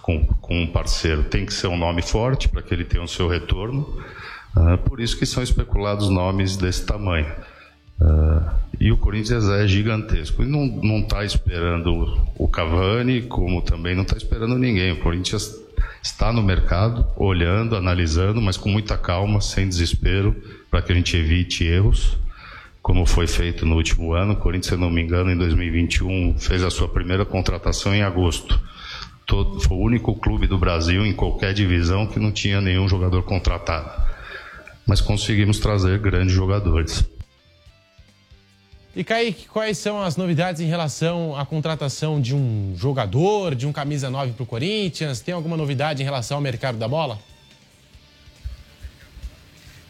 com, 0.00 0.24
com 0.24 0.62
um 0.62 0.66
parceiro 0.66 1.24
tem 1.24 1.46
que 1.46 1.52
ser 1.52 1.66
um 1.66 1.76
nome 1.76 2.02
forte 2.02 2.48
para 2.48 2.62
que 2.62 2.72
ele 2.72 2.84
tenha 2.84 3.02
o 3.02 3.08
seu 3.08 3.28
retorno. 3.28 4.02
Uh, 4.56 4.78
por 4.78 5.00
isso 5.00 5.18
que 5.18 5.26
são 5.26 5.42
especulados 5.42 6.08
nomes 6.08 6.56
desse 6.56 6.86
tamanho. 6.86 7.26
Uh, 8.00 8.64
e 8.80 8.90
o 8.90 8.96
Corinthians 8.96 9.48
é 9.48 9.66
gigantesco. 9.66 10.42
E 10.42 10.46
não 10.46 11.00
está 11.00 11.24
esperando 11.24 12.26
o 12.36 12.48
Cavani, 12.48 13.22
como 13.22 13.62
também 13.62 13.94
não 13.94 14.02
está 14.02 14.16
esperando 14.16 14.58
ninguém. 14.58 14.92
O 14.92 15.00
Corinthians 15.00 15.54
está 16.02 16.32
no 16.32 16.42
mercado, 16.42 17.06
olhando, 17.16 17.76
analisando, 17.76 18.40
mas 18.40 18.56
com 18.56 18.68
muita 18.68 18.96
calma, 18.98 19.40
sem 19.40 19.68
desespero, 19.68 20.34
para 20.70 20.82
que 20.82 20.92
a 20.92 20.94
gente 20.94 21.16
evite 21.16 21.64
erros, 21.64 22.18
como 22.82 23.06
foi 23.06 23.26
feito 23.26 23.64
no 23.64 23.76
último 23.76 24.12
ano. 24.12 24.34
O 24.34 24.36
Corinthians, 24.36 24.74
se 24.74 24.76
não 24.76 24.90
me 24.90 25.02
engano, 25.02 25.30
em 25.30 25.36
2021 25.36 26.38
fez 26.38 26.62
a 26.62 26.70
sua 26.70 26.88
primeira 26.88 27.24
contratação 27.24 27.94
em 27.94 28.02
agosto. 28.02 28.60
Todo, 29.26 29.58
foi 29.60 29.76
o 29.76 29.80
único 29.80 30.14
clube 30.16 30.46
do 30.46 30.58
Brasil, 30.58 31.06
em 31.06 31.14
qualquer 31.14 31.54
divisão, 31.54 32.06
que 32.06 32.20
não 32.20 32.30
tinha 32.30 32.60
nenhum 32.60 32.86
jogador 32.86 33.22
contratado. 33.22 33.90
Mas 34.86 35.00
conseguimos 35.00 35.58
trazer 35.58 35.98
grandes 35.98 36.34
jogadores. 36.34 37.08
E 38.96 39.02
Kaique, 39.02 39.48
quais 39.48 39.76
são 39.76 40.00
as 40.00 40.16
novidades 40.16 40.60
em 40.60 40.66
relação 40.66 41.36
à 41.36 41.44
contratação 41.44 42.20
de 42.20 42.32
um 42.32 42.74
jogador, 42.76 43.56
de 43.56 43.66
um 43.66 43.72
camisa 43.72 44.08
9 44.08 44.34
para 44.34 44.44
o 44.44 44.46
Corinthians? 44.46 45.20
Tem 45.20 45.34
alguma 45.34 45.56
novidade 45.56 46.00
em 46.00 46.04
relação 46.04 46.36
ao 46.36 46.40
mercado 46.40 46.78
da 46.78 46.86
bola? 46.86 47.18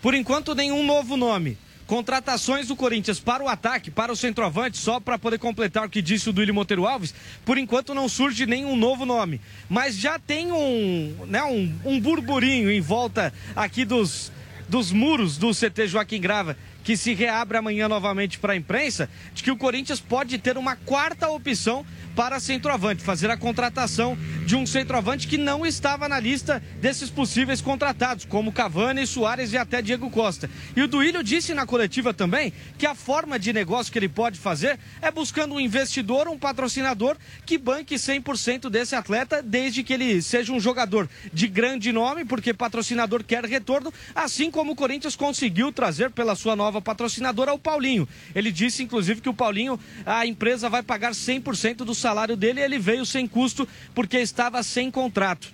Por 0.00 0.14
enquanto, 0.14 0.54
nenhum 0.54 0.82
novo 0.82 1.18
nome. 1.18 1.58
Contratações 1.86 2.68
do 2.68 2.76
Corinthians 2.76 3.20
para 3.20 3.44
o 3.44 3.48
ataque, 3.48 3.90
para 3.90 4.10
o 4.10 4.16
centroavante, 4.16 4.78
só 4.78 4.98
para 4.98 5.18
poder 5.18 5.38
completar 5.38 5.84
o 5.86 5.90
que 5.90 6.00
disse 6.00 6.30
o 6.30 6.32
Duílio 6.32 6.54
Monteiro 6.54 6.86
Alves, 6.86 7.14
por 7.44 7.58
enquanto 7.58 7.92
não 7.92 8.08
surge 8.08 8.46
nenhum 8.46 8.74
novo 8.74 9.04
nome. 9.04 9.38
Mas 9.68 9.96
já 9.96 10.18
tem 10.18 10.50
um, 10.50 11.26
né, 11.26 11.44
um, 11.44 11.74
um 11.84 12.00
burburinho 12.00 12.70
em 12.70 12.80
volta 12.80 13.34
aqui 13.54 13.84
dos, 13.84 14.32
dos 14.66 14.92
muros 14.92 15.36
do 15.36 15.50
CT 15.50 15.88
Joaquim 15.88 16.22
Grava 16.22 16.56
que 16.84 16.96
se 16.96 17.14
reabre 17.14 17.56
amanhã 17.56 17.88
novamente 17.88 18.38
para 18.38 18.52
a 18.52 18.56
imprensa, 18.56 19.08
de 19.32 19.42
que 19.42 19.50
o 19.50 19.56
Corinthians 19.56 19.98
pode 19.98 20.38
ter 20.38 20.58
uma 20.58 20.76
quarta 20.76 21.28
opção 21.28 21.84
para 22.14 22.38
centroavante, 22.38 23.02
fazer 23.02 23.30
a 23.30 23.36
contratação 23.36 24.16
de 24.46 24.54
um 24.54 24.66
centroavante 24.66 25.26
que 25.26 25.36
não 25.36 25.66
estava 25.66 26.08
na 26.08 26.20
lista 26.20 26.62
desses 26.80 27.10
possíveis 27.10 27.60
contratados, 27.60 28.24
como 28.24 28.52
Cavani, 28.52 29.06
Soares 29.06 29.52
e 29.52 29.56
até 29.56 29.82
Diego 29.82 30.10
Costa. 30.10 30.48
E 30.76 30.82
o 30.82 30.86
Duílio 30.86 31.24
disse 31.24 31.54
na 31.54 31.66
coletiva 31.66 32.14
também 32.14 32.52
que 32.78 32.86
a 32.86 32.94
forma 32.94 33.38
de 33.38 33.52
negócio 33.52 33.92
que 33.92 33.98
ele 33.98 34.08
pode 34.08 34.38
fazer 34.38 34.78
é 35.02 35.10
buscando 35.10 35.54
um 35.54 35.60
investidor, 35.60 36.28
um 36.28 36.38
patrocinador 36.38 37.16
que 37.44 37.58
banque 37.58 37.96
100% 37.96 38.70
desse 38.70 38.94
atleta, 38.94 39.42
desde 39.42 39.82
que 39.82 39.92
ele 39.92 40.22
seja 40.22 40.52
um 40.52 40.60
jogador 40.60 41.08
de 41.32 41.48
grande 41.48 41.90
nome, 41.90 42.24
porque 42.24 42.54
patrocinador 42.54 43.24
quer 43.24 43.44
retorno, 43.44 43.92
assim 44.14 44.50
como 44.50 44.72
o 44.72 44.76
Corinthians 44.76 45.16
conseguiu 45.16 45.72
trazer 45.72 46.10
pela 46.10 46.36
sua 46.36 46.54
nova 46.54 46.73
patrocinadora 46.82 47.54
o 47.54 47.58
Paulinho. 47.58 48.08
Ele 48.34 48.50
disse, 48.50 48.82
inclusive, 48.82 49.20
que 49.20 49.28
o 49.28 49.34
Paulinho, 49.34 49.78
a 50.04 50.26
empresa 50.26 50.68
vai 50.68 50.82
pagar 50.82 51.12
100% 51.12 51.76
do 51.78 51.94
salário 51.94 52.36
dele 52.36 52.60
e 52.60 52.64
ele 52.64 52.78
veio 52.78 53.06
sem 53.06 53.26
custo 53.26 53.68
porque 53.94 54.18
estava 54.18 54.62
sem 54.62 54.90
contrato. 54.90 55.53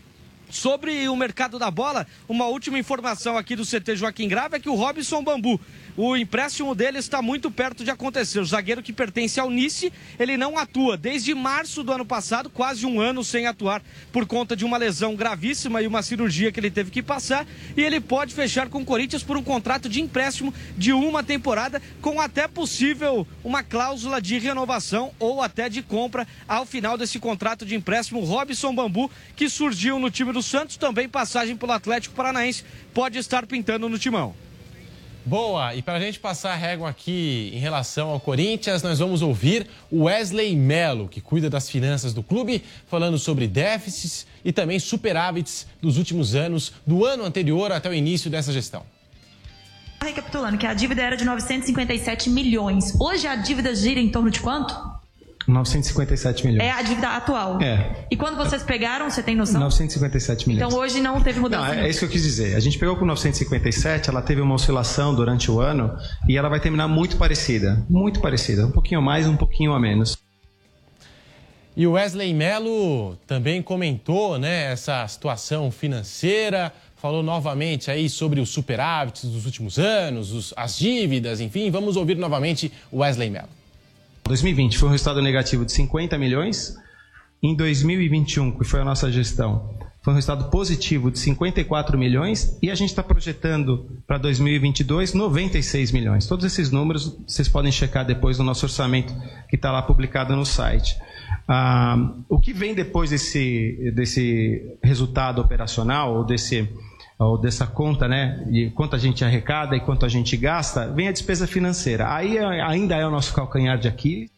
Sobre 0.51 1.09
o 1.09 1.15
mercado 1.15 1.59
da 1.61 1.71
bola, 1.71 2.07
uma 2.29 2.47
última 2.47 2.79
informação 2.79 3.39
aqui 3.39 3.55
do 3.55 3.65
CT 3.65 3.95
Joaquim 3.97 4.27
Grave 4.27 4.57
é 4.57 4.61
que 4.61 4.69
o 4.69 4.75
Robson 4.75 5.23
Bambu 5.23 5.61
o 5.97 6.17
empréstimo 6.17 6.75
dele 6.75 6.99
está 6.99 7.21
muito 7.21 7.51
perto 7.51 7.85
de 7.85 7.91
acontecer. 7.91 8.41
O 8.41 8.45
zagueiro 8.45 8.83
que 8.83 8.93
pertence 8.93 9.39
ao 9.39 9.51
Nice, 9.51 9.93
ele 10.19 10.37
não 10.37 10.57
atua 10.57 10.97
desde 10.97 11.35
março 11.35 11.83
do 11.83 11.93
ano 11.93 12.07
passado, 12.07 12.49
quase 12.49 12.87
um 12.87 13.01
ano 13.01 13.23
sem 13.23 13.47
atuar 13.47 13.83
por 14.13 14.27
conta 14.27 14.57
de 14.57 14.65
uma 14.65 14.79
lesão 14.79 15.15
gravíssima 15.15 15.83
e 15.83 15.87
uma 15.87 16.03
cirurgia 16.03 16.51
que 16.51 16.61
ele 16.61 16.71
teve 16.71 16.91
que 16.91 17.03
passar. 17.03 17.47
E 17.77 17.83
ele 17.83 18.01
pode 18.01 18.35
fechar 18.35 18.69
com 18.69 18.81
o 18.81 18.85
Corinthians 18.85 19.23
por 19.23 19.37
um 19.37 19.43
contrato 19.43 19.91
de 19.91 20.01
empréstimo 20.01 20.55
de 20.75 20.93
uma 20.93 21.23
temporada, 21.23 21.83
com 22.01 22.19
até 22.19 22.49
possível 22.49 23.27
uma 23.45 23.63
cláusula 23.63 24.23
de 24.23 24.39
renovação 24.39 25.13
ou 25.19 25.43
até 25.43 25.69
de 25.69 25.83
compra 25.83 26.27
ao 26.49 26.65
final 26.65 26.97
desse 26.97 27.19
contrato 27.19 27.67
de 27.67 27.75
empréstimo. 27.75 28.21
Robson 28.25 28.75
Bambu, 28.75 29.11
que 29.37 29.49
surgiu 29.49 29.99
no 29.99 30.11
time 30.11 30.33
do 30.33 30.40
Santos, 30.43 30.77
também 30.77 31.09
passagem 31.09 31.57
pelo 31.57 31.73
Atlético 31.73 32.15
Paranaense, 32.15 32.65
pode 32.93 33.19
estar 33.19 33.47
pintando 33.47 33.89
no 33.89 33.99
timão. 33.99 34.35
Boa, 35.25 35.75
e 35.75 35.83
para 35.83 35.99
a 35.99 36.01
gente 36.01 36.19
passar 36.19 36.53
a 36.53 36.57
régua 36.57 36.89
aqui 36.89 37.51
em 37.55 37.59
relação 37.59 38.09
ao 38.09 38.19
Corinthians, 38.19 38.83
nós 38.83 38.99
vamos 38.99 39.21
ouvir 39.21 39.67
o 39.91 40.05
Wesley 40.05 40.57
Melo, 40.57 41.09
que 41.09 41.21
cuida 41.21 41.51
das 41.51 41.69
finanças 41.69 42.15
do 42.15 42.23
clube, 42.23 42.65
falando 42.87 43.19
sobre 43.19 43.47
déficits 43.47 44.27
e 44.43 44.51
também 44.51 44.79
superávites 44.79 45.67
dos 45.81 45.99
últimos 45.99 46.35
anos, 46.35 46.73
do 46.87 47.05
ano 47.05 47.25
anterior 47.25 47.71
até 47.71 47.91
o 47.91 47.95
início 47.95 48.31
dessa 48.31 48.51
gestão. 48.51 48.83
Recapitulando, 50.03 50.57
que 50.57 50.67
a 50.67 50.73
dívida 50.73 51.03
era 51.03 51.17
de 51.17 51.25
957 51.27 52.31
milhões. 52.31 52.99
Hoje 52.99 53.27
a 53.27 53.37
dívida 53.37 53.75
gira 53.75 54.01
em 54.01 54.09
torno 54.09 54.31
de 54.31 54.41
quanto? 54.41 54.75
957 55.47 56.47
milhões. 56.47 56.63
É 56.63 56.71
a 56.71 56.83
dívida 56.83 57.09
atual. 57.09 57.61
É. 57.61 58.05
E 58.11 58.17
quando 58.17 58.37
vocês 58.37 58.63
pegaram, 58.63 59.09
você 59.11 59.23
tem 59.23 59.35
noção? 59.35 59.61
957 59.61 60.49
milhões. 60.49 60.67
Então 60.67 60.79
hoje 60.79 61.01
não 61.01 61.21
teve 61.21 61.41
mudança. 61.41 61.75
Não, 61.75 61.75
é, 61.75 61.87
é 61.87 61.89
isso 61.89 62.01
que 62.01 62.05
eu 62.05 62.11
quis 62.11 62.23
dizer. 62.23 62.57
A 62.57 62.61
gente 62.61 62.79
pegou 62.79 62.97
com 62.97 63.05
957, 63.05 64.11
ela 64.11 64.23
teve 64.23 64.41
uma 64.41 64.55
oscilação 64.55 65.15
durante 65.15 65.51
o 65.51 65.61
ano 65.61 65.97
e 66.29 66.37
ela 66.37 66.49
vai 66.49 66.61
terminar 66.61 66.89
muito 66.89 67.17
parecida. 67.17 67.85
Muito 67.89 68.21
parecida. 68.21 68.67
Um 68.67 68.71
pouquinho 68.71 69.03
mais, 69.03 69.27
um 69.27 69.37
pouquinho 69.37 69.73
a 69.73 69.81
menos. 69.81 70.17
E 71.77 71.87
o 71.87 71.93
Wesley 71.93 72.35
Melo 72.35 73.17
também 73.27 73.63
comentou 73.63 74.39
né, 74.39 74.73
essa 74.73 75.07
situação 75.07 75.71
financeira, 75.71 76.73
falou 76.97 77.23
novamente 77.23 77.91
aí 77.91 78.09
sobre 78.11 78.41
os 78.41 78.51
superávites 78.51 79.25
dos 79.31 79.47
últimos 79.47 79.79
anos, 79.79 80.33
os, 80.33 80.53
as 80.57 80.77
dívidas, 80.77 81.41
enfim. 81.41 81.71
Vamos 81.71 81.97
ouvir 81.97 82.17
novamente 82.17 82.71
o 82.91 82.99
Wesley 82.99 83.31
Melo. 83.31 83.60
2020 84.25 84.79
foi 84.79 84.89
um 84.89 84.93
resultado 84.93 85.23
negativo 85.23 85.65
de 85.65 85.73
50 85.73 86.17
milhões. 86.19 86.77
Em 87.43 87.55
2021, 87.55 88.59
que 88.59 88.65
foi 88.65 88.81
a 88.81 88.85
nossa 88.85 89.11
gestão, 89.11 89.75
foi 90.03 90.13
um 90.13 90.17
resultado 90.17 90.51
positivo 90.51 91.11
de 91.11 91.19
54 91.19 91.99
milhões 91.99 92.59
e 92.63 92.71
a 92.71 92.75
gente 92.75 92.91
está 92.91 93.03
projetando 93.03 93.87
para 94.07 94.19
2022 94.19 95.15
96 95.15 95.93
milhões. 95.93 96.27
Todos 96.27 96.45
esses 96.45 96.71
números 96.71 97.19
vocês 97.27 97.49
podem 97.49 97.71
checar 97.71 98.07
depois 98.07 98.39
no 98.39 98.45
nosso 98.45 98.65
orçamento 98.65 99.15
que 99.49 99.57
está 99.57 99.71
lá 99.71 99.83
publicado 99.83 100.35
no 100.35 100.47
site. 100.47 100.97
Ah, 101.47 102.13
o 102.29 102.39
que 102.39 102.53
vem 102.53 102.75
depois 102.75 103.11
desse, 103.11 103.93
desse 103.95 104.79
resultado 104.83 105.41
operacional 105.41 106.17
ou 106.17 106.25
desse 106.25 106.69
ou 107.21 107.37
dessa 107.37 107.67
conta, 107.67 108.09
né, 108.09 108.43
de 108.47 108.71
quanto 108.71 108.97
a 108.97 108.99
gente 108.99 109.23
arrecada 109.23 109.77
e 109.77 109.81
quanto 109.81 110.07
a 110.07 110.09
gente 110.09 110.35
gasta, 110.39 110.89
vem 110.89 111.07
a 111.07 111.13
despesa 111.13 111.47
financeira. 111.47 112.13
Aí 112.15 112.39
é, 112.39 112.63
ainda 112.63 112.97
é 112.97 113.07
o 113.07 113.11
nosso 113.11 113.35
calcanhar 113.35 113.79
de 113.79 113.87
Aquiles. 113.87 114.31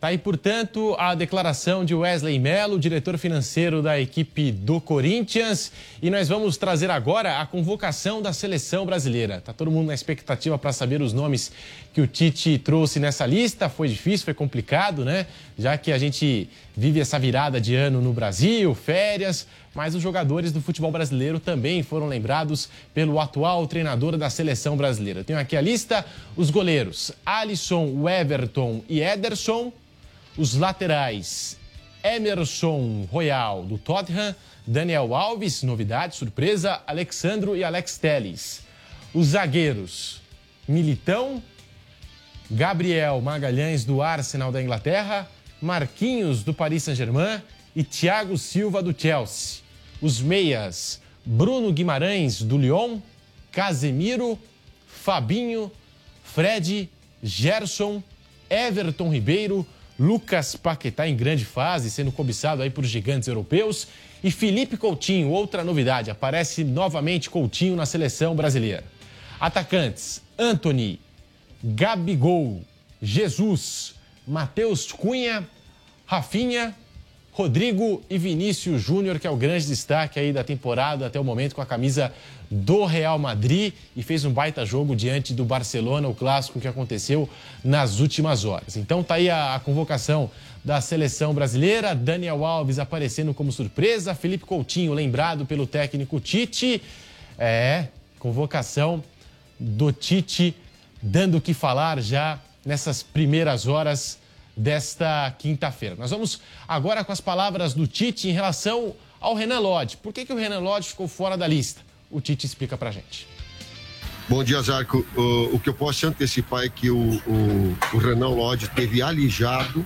Tá 0.00 0.08
aí, 0.08 0.18
portanto, 0.18 0.96
a 0.98 1.14
declaração 1.14 1.84
de 1.84 1.94
Wesley 1.94 2.36
Mello, 2.36 2.76
diretor 2.76 3.16
financeiro 3.18 3.80
da 3.80 4.00
equipe 4.00 4.50
do 4.50 4.80
Corinthians. 4.80 5.70
E 6.02 6.10
nós 6.10 6.28
vamos 6.28 6.56
trazer 6.56 6.90
agora 6.90 7.40
a 7.40 7.46
convocação 7.46 8.20
da 8.20 8.32
seleção 8.32 8.84
brasileira. 8.84 9.40
Tá 9.40 9.52
todo 9.52 9.70
mundo 9.70 9.86
na 9.86 9.94
expectativa 9.94 10.58
para 10.58 10.72
saber 10.72 11.00
os 11.02 11.12
nomes 11.12 11.52
que 11.92 12.00
o 12.00 12.06
Tite 12.06 12.58
trouxe 12.58 12.98
nessa 12.98 13.26
lista. 13.26 13.68
Foi 13.68 13.88
difícil, 13.88 14.24
foi 14.24 14.34
complicado, 14.34 15.04
né? 15.04 15.26
Já 15.58 15.76
que 15.76 15.92
a 15.92 15.98
gente 15.98 16.48
vive 16.76 17.00
essa 17.00 17.18
virada 17.18 17.60
de 17.60 17.74
ano 17.74 18.00
no 18.00 18.12
Brasil, 18.12 18.74
férias, 18.74 19.46
mas 19.74 19.94
os 19.94 20.02
jogadores 20.02 20.52
do 20.52 20.60
futebol 20.60 20.90
brasileiro 20.90 21.38
também 21.38 21.82
foram 21.82 22.06
lembrados 22.06 22.68
pelo 22.94 23.20
atual 23.20 23.66
treinador 23.66 24.16
da 24.16 24.30
seleção 24.30 24.76
brasileira. 24.76 25.22
Tenho 25.22 25.38
aqui 25.38 25.56
a 25.56 25.60
lista: 25.60 26.04
os 26.36 26.50
goleiros 26.50 27.12
Alisson, 27.24 28.08
Everton 28.08 28.82
e 28.88 29.00
Ederson 29.00 29.72
os 30.36 30.54
laterais, 30.54 31.58
Emerson 32.02 33.06
Royal, 33.10 33.64
do 33.64 33.76
Tottenham, 33.78 34.34
Daniel 34.66 35.14
Alves, 35.14 35.62
novidade, 35.62 36.16
surpresa, 36.16 36.80
Alexandro 36.86 37.56
e 37.56 37.62
Alex 37.62 37.98
Teles. 37.98 38.62
Os 39.12 39.28
zagueiros, 39.28 40.22
Militão, 40.66 41.42
Gabriel 42.52 43.18
Magalhães, 43.22 43.82
do 43.82 44.02
Arsenal 44.02 44.52
da 44.52 44.62
Inglaterra, 44.62 45.26
Marquinhos, 45.60 46.44
do 46.44 46.52
Paris 46.52 46.82
Saint-Germain 46.82 47.40
e 47.74 47.82
Thiago 47.82 48.36
Silva, 48.36 48.82
do 48.82 48.94
Chelsea. 48.96 49.62
Os 50.02 50.20
meias, 50.20 51.00
Bruno 51.24 51.72
Guimarães, 51.72 52.42
do 52.42 52.58
Lyon, 52.58 52.98
Casemiro, 53.50 54.38
Fabinho, 54.86 55.72
Fred, 56.22 56.90
Gerson, 57.22 58.02
Everton 58.50 59.10
Ribeiro, 59.10 59.66
Lucas 59.98 60.54
Paquetá 60.54 61.08
em 61.08 61.16
grande 61.16 61.46
fase, 61.46 61.90
sendo 61.90 62.12
cobiçado 62.12 62.60
aí 62.60 62.68
por 62.68 62.84
gigantes 62.84 63.28
europeus. 63.28 63.88
E 64.22 64.30
Felipe 64.30 64.76
Coutinho, 64.76 65.30
outra 65.30 65.64
novidade, 65.64 66.10
aparece 66.10 66.64
novamente 66.64 67.30
Coutinho 67.30 67.76
na 67.76 67.86
seleção 67.86 68.36
brasileira. 68.36 68.84
Atacantes: 69.40 70.20
Anthony, 70.38 71.00
Gabigol, 71.62 72.62
Jesus, 73.00 73.94
Matheus 74.26 74.90
Cunha, 74.90 75.46
Rafinha, 76.06 76.74
Rodrigo 77.32 78.02
e 78.10 78.18
Vinícius 78.18 78.82
Júnior, 78.82 79.18
que 79.18 79.26
é 79.26 79.30
o 79.30 79.36
grande 79.36 79.66
destaque 79.66 80.20
aí 80.20 80.34
da 80.34 80.44
temporada 80.44 81.06
até 81.06 81.18
o 81.18 81.24
momento 81.24 81.54
com 81.54 81.62
a 81.62 81.66
camisa 81.66 82.12
do 82.50 82.84
Real 82.84 83.18
Madrid 83.18 83.72
e 83.96 84.02
fez 84.02 84.26
um 84.26 84.32
baita 84.32 84.66
jogo 84.66 84.94
diante 84.94 85.32
do 85.32 85.42
Barcelona, 85.42 86.06
o 86.08 86.14
clássico 86.14 86.60
que 86.60 86.68
aconteceu 86.68 87.26
nas 87.64 88.00
últimas 88.00 88.44
horas. 88.44 88.76
Então 88.76 89.02
tá 89.02 89.14
aí 89.14 89.30
a, 89.30 89.54
a 89.54 89.60
convocação 89.60 90.30
da 90.62 90.82
seleção 90.82 91.32
brasileira, 91.32 91.94
Daniel 91.94 92.44
Alves 92.44 92.78
aparecendo 92.78 93.32
como 93.32 93.50
surpresa, 93.50 94.14
Felipe 94.14 94.44
Coutinho 94.44 94.92
lembrado 94.92 95.46
pelo 95.46 95.66
técnico 95.66 96.20
Tite. 96.20 96.82
É, 97.38 97.86
convocação 98.18 99.02
do 99.58 99.90
Tite 99.90 100.54
dando 101.02 101.38
o 101.38 101.40
que 101.40 101.52
falar 101.52 102.00
já 102.00 102.38
nessas 102.64 103.02
primeiras 103.02 103.66
horas 103.66 104.18
desta 104.56 105.34
quinta-feira. 105.38 105.96
Nós 105.96 106.10
vamos 106.10 106.40
agora 106.68 107.04
com 107.04 107.10
as 107.10 107.20
palavras 107.20 107.74
do 107.74 107.86
Tite 107.86 108.28
em 108.28 108.32
relação 108.32 108.94
ao 109.20 109.34
Renan 109.34 109.58
Lodge. 109.58 109.96
Por 109.96 110.12
que, 110.12 110.24
que 110.24 110.32
o 110.32 110.36
Renan 110.36 110.60
Lodge 110.60 110.90
ficou 110.90 111.08
fora 111.08 111.36
da 111.36 111.46
lista? 111.46 111.80
O 112.10 112.20
Tite 112.20 112.46
explica 112.46 112.76
pra 112.76 112.90
gente. 112.90 113.26
Bom 114.28 114.44
dia, 114.44 114.62
Zarco. 114.62 115.04
O, 115.16 115.56
o 115.56 115.60
que 115.60 115.68
eu 115.68 115.74
posso 115.74 116.06
antecipar 116.06 116.64
é 116.64 116.68
que 116.68 116.90
o, 116.90 117.16
o, 117.26 117.78
o 117.94 117.98
Renan 117.98 118.28
Lodge 118.28 118.68
teve 118.68 119.02
alijado 119.02 119.84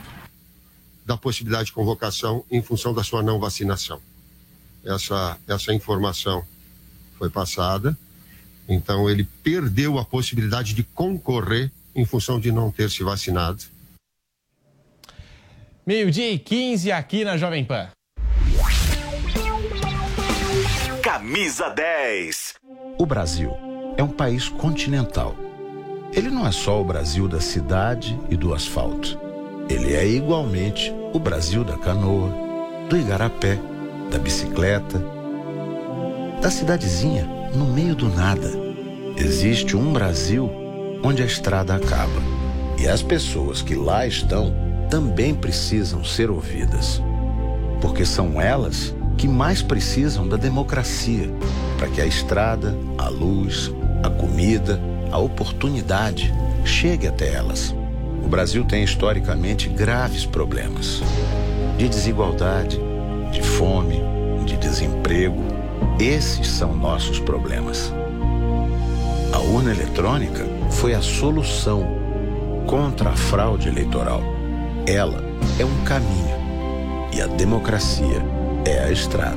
da 1.06 1.16
possibilidade 1.16 1.66
de 1.66 1.73
convocação 1.73 2.44
em 2.50 2.61
função 2.61 2.92
da 2.92 3.02
sua 3.02 3.23
não 3.23 3.38
vacinação. 3.38 4.00
Essa, 4.85 5.38
essa 5.46 5.73
informação 5.73 6.44
foi 7.18 7.30
passada. 7.30 7.96
Então, 8.68 9.08
ele 9.08 9.25
perdeu 9.42 9.99
a 9.99 10.04
possibilidade 10.04 10.75
de 10.75 10.82
concorrer 10.82 11.70
em 11.94 12.04
função 12.04 12.38
de 12.38 12.50
não 12.50 12.70
ter 12.70 12.90
se 12.90 13.02
vacinado 13.02 13.64
Meio-dia 15.87 16.32
e 16.32 16.37
15 16.37 16.90
aqui 16.90 17.25
na 17.25 17.37
Jovem 17.37 17.64
Pan. 17.64 17.87
Camisa 21.00 21.68
10. 21.68 22.54
O 22.99 23.06
Brasil 23.06 23.52
é 23.96 24.02
um 24.02 24.08
país 24.08 24.49
continental. 24.49 25.37
Ele 26.12 26.28
não 26.28 26.44
é 26.44 26.50
só 26.50 26.80
o 26.80 26.85
Brasil 26.85 27.28
da 27.28 27.40
cidade 27.40 28.18
e 28.28 28.37
do 28.37 28.52
asfalto. 28.52 29.16
Ele 29.70 29.94
é 29.94 30.04
igualmente 30.04 30.92
o 31.12 31.20
Brasil 31.20 31.62
da 31.62 31.79
canoa, 31.79 32.35
do 32.90 32.96
igarapé, 32.96 33.57
da 34.11 34.18
bicicleta, 34.18 35.00
da 36.42 36.50
cidadezinha 36.50 37.36
no 37.54 37.66
meio 37.66 37.94
do 37.94 38.09
nada. 38.09 38.50
Existe 39.16 39.76
um 39.76 39.92
Brasil 39.92 40.50
onde 41.02 41.22
a 41.22 41.26
estrada 41.26 41.74
acaba 41.74 42.20
e 42.78 42.87
as 42.87 43.02
pessoas 43.02 43.62
que 43.62 43.74
lá 43.74 44.06
estão 44.06 44.54
também 44.90 45.35
precisam 45.35 46.04
ser 46.04 46.30
ouvidas, 46.30 47.02
porque 47.80 48.04
são 48.04 48.40
elas 48.40 48.94
que 49.16 49.26
mais 49.26 49.62
precisam 49.62 50.28
da 50.28 50.37
democracia 50.37 51.30
para 51.78 51.88
que 51.88 52.00
a 52.00 52.06
estrada, 52.06 52.76
a 52.98 53.09
luz, 53.09 53.72
a 54.02 54.11
comida, 54.11 54.80
a 55.11 55.18
oportunidade 55.18 56.32
chegue 56.64 57.06
até 57.06 57.32
elas. 57.35 57.74
O 58.24 58.28
Brasil 58.28 58.64
tem 58.64 58.82
historicamente 58.82 59.68
graves 59.68 60.26
problemas 60.26 61.00
de 61.78 61.88
desigualdade, 61.88 62.80
de 63.30 63.42
fome, 63.42 64.00
de 64.46 64.56
desemprego. 64.56 65.56
Esses 65.98 66.48
são 66.48 66.76
nossos 66.76 67.18
problemas. 67.18 67.92
A 69.32 69.38
urna 69.38 69.70
eletrônica 69.70 70.44
foi 70.70 70.94
a 70.94 71.02
solução 71.02 71.87
contra 72.66 73.11
a 73.11 73.16
fraude 73.16 73.68
eleitoral 73.68 74.37
ela 74.87 75.20
é 75.59 75.64
um 75.64 75.85
caminho 75.85 76.37
e 77.12 77.20
a 77.20 77.26
democracia 77.26 78.22
é 78.64 78.85
a 78.85 78.92
estrada. 78.92 79.37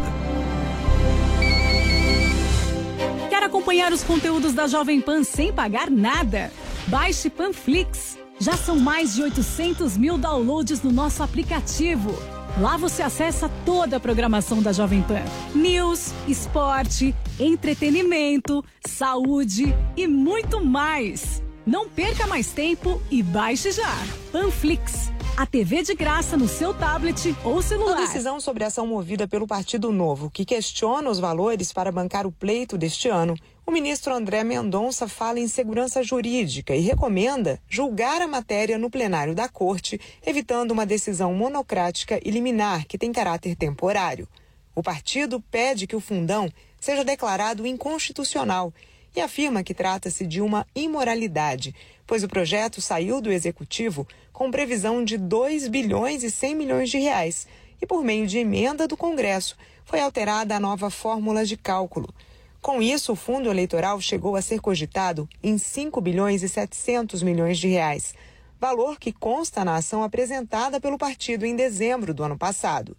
Quer 3.30 3.42
acompanhar 3.42 3.92
os 3.92 4.04
conteúdos 4.04 4.54
da 4.54 4.68
Jovem 4.68 5.02
Pan 5.02 5.24
sem 5.24 5.52
pagar 5.52 5.90
nada? 5.90 6.52
Baixe 6.86 7.32
Panflix. 7.32 8.18
Já 8.40 8.56
são 8.56 8.78
mais 8.78 9.16
de 9.16 9.24
800 9.24 9.98
mil 9.98 10.20
downloads 10.20 10.84
no 10.84 10.92
nosso 10.92 11.24
aplicativo. 11.24 12.39
Lá 12.58 12.78
você 12.78 13.02
acessa 13.02 13.50
toda 13.66 13.98
a 13.98 14.00
programação 14.00 14.62
da 14.62 14.72
Jovem 14.74 15.02
Pan: 15.02 15.24
news, 15.54 16.12
esporte, 16.28 17.16
entretenimento, 17.40 18.64
saúde 18.86 19.76
e 19.96 20.08
muito 20.08 20.64
mais. 20.64 21.44
Não 21.66 21.88
perca 21.88 22.26
mais 22.26 22.52
tempo 22.52 23.02
e 23.12 23.22
baixe 23.22 23.72
já. 23.72 23.96
Panflix 24.32 25.12
a 25.40 25.46
TV 25.46 25.84
de 25.84 25.96
graça 25.96 26.36
no 26.36 26.50
seu 26.50 26.74
tablet 26.74 27.34
ou 27.46 27.62
celular. 27.62 27.98
A 27.98 28.02
decisão 28.02 28.42
sobre 28.42 28.66
a 28.66 28.68
ação 28.68 28.86
movida 28.86 29.26
pelo 29.26 29.48
Partido 29.48 29.90
Novo, 29.90 30.30
que 30.30 30.44
questiona 30.44 31.10
os 31.10 31.18
valores 31.18 31.72
para 31.72 31.94
bancar 31.94 32.28
o 32.28 32.32
pleito 32.32 32.78
deste 32.78 33.08
ano, 33.08 33.36
o 33.70 33.72
ministro 33.72 34.16
André 34.16 34.44
Mendonça 34.44 35.08
fala 35.08 35.40
em 35.40 35.48
segurança 35.48 36.02
jurídica 36.02 36.76
e 36.76 36.80
recomenda 36.80 37.62
julgar 37.70 38.20
a 38.20 38.28
matéria 38.28 38.80
no 38.80 38.90
plenário 38.90 39.36
da 39.36 39.48
Corte, 39.48 40.02
evitando 40.26 40.72
uma 40.72 40.88
decisão 40.88 41.36
monocrática 41.36 42.20
e 42.26 42.32
liminar 42.32 42.88
que 42.88 42.98
tem 42.98 43.14
caráter 43.14 43.56
temporário. 43.56 44.28
O 44.74 44.82
partido 44.82 45.40
pede 45.52 45.86
que 45.86 45.96
o 45.96 46.00
fundão 46.00 46.52
seja 46.80 47.06
declarado 47.06 47.68
inconstitucional 47.68 48.74
e 49.16 49.22
afirma 49.22 49.62
que 49.62 49.76
trata-se 49.76 50.26
de 50.26 50.42
uma 50.42 50.66
imoralidade, 50.74 51.76
pois 52.08 52.24
o 52.24 52.28
projeto 52.28 52.82
saiu 52.82 53.22
do 53.22 53.32
executivo 53.32 54.08
com 54.34 54.50
previsão 54.50 55.06
de 55.06 55.16
2 55.16 55.68
bilhões 55.68 56.24
e 56.24 56.32
100 56.32 56.56
milhões 56.56 56.90
de 56.90 56.98
reais 56.98 57.46
e 57.80 57.86
por 57.86 58.04
meio 58.04 58.26
de 58.26 58.40
emenda 58.40 58.88
do 58.88 58.98
Congresso 58.98 59.56
foi 59.86 60.02
alterada 60.02 60.56
a 60.56 60.60
nova 60.60 60.90
fórmula 60.90 61.46
de 61.46 61.56
cálculo. 61.56 62.12
Com 62.62 62.82
isso, 62.82 63.14
o 63.14 63.16
fundo 63.16 63.50
eleitoral 63.50 64.02
chegou 64.02 64.36
a 64.36 64.42
ser 64.42 64.60
cogitado 64.60 65.30
em 65.42 65.58
5 65.58 66.02
bilhões 66.02 66.44
e 66.44 66.50
700 66.50 67.24
milhões 67.24 67.58
de 67.58 67.70
reais, 67.70 68.14
valor 68.60 69.00
que 69.00 69.14
consta 69.14 69.64
na 69.64 69.78
ação 69.78 70.04
apresentada 70.04 70.80
pelo 70.80 70.98
partido 70.98 71.46
em 71.46 71.56
dezembro 71.56 72.14
do 72.14 72.24
ano 72.24 72.38
passado. 72.38 72.98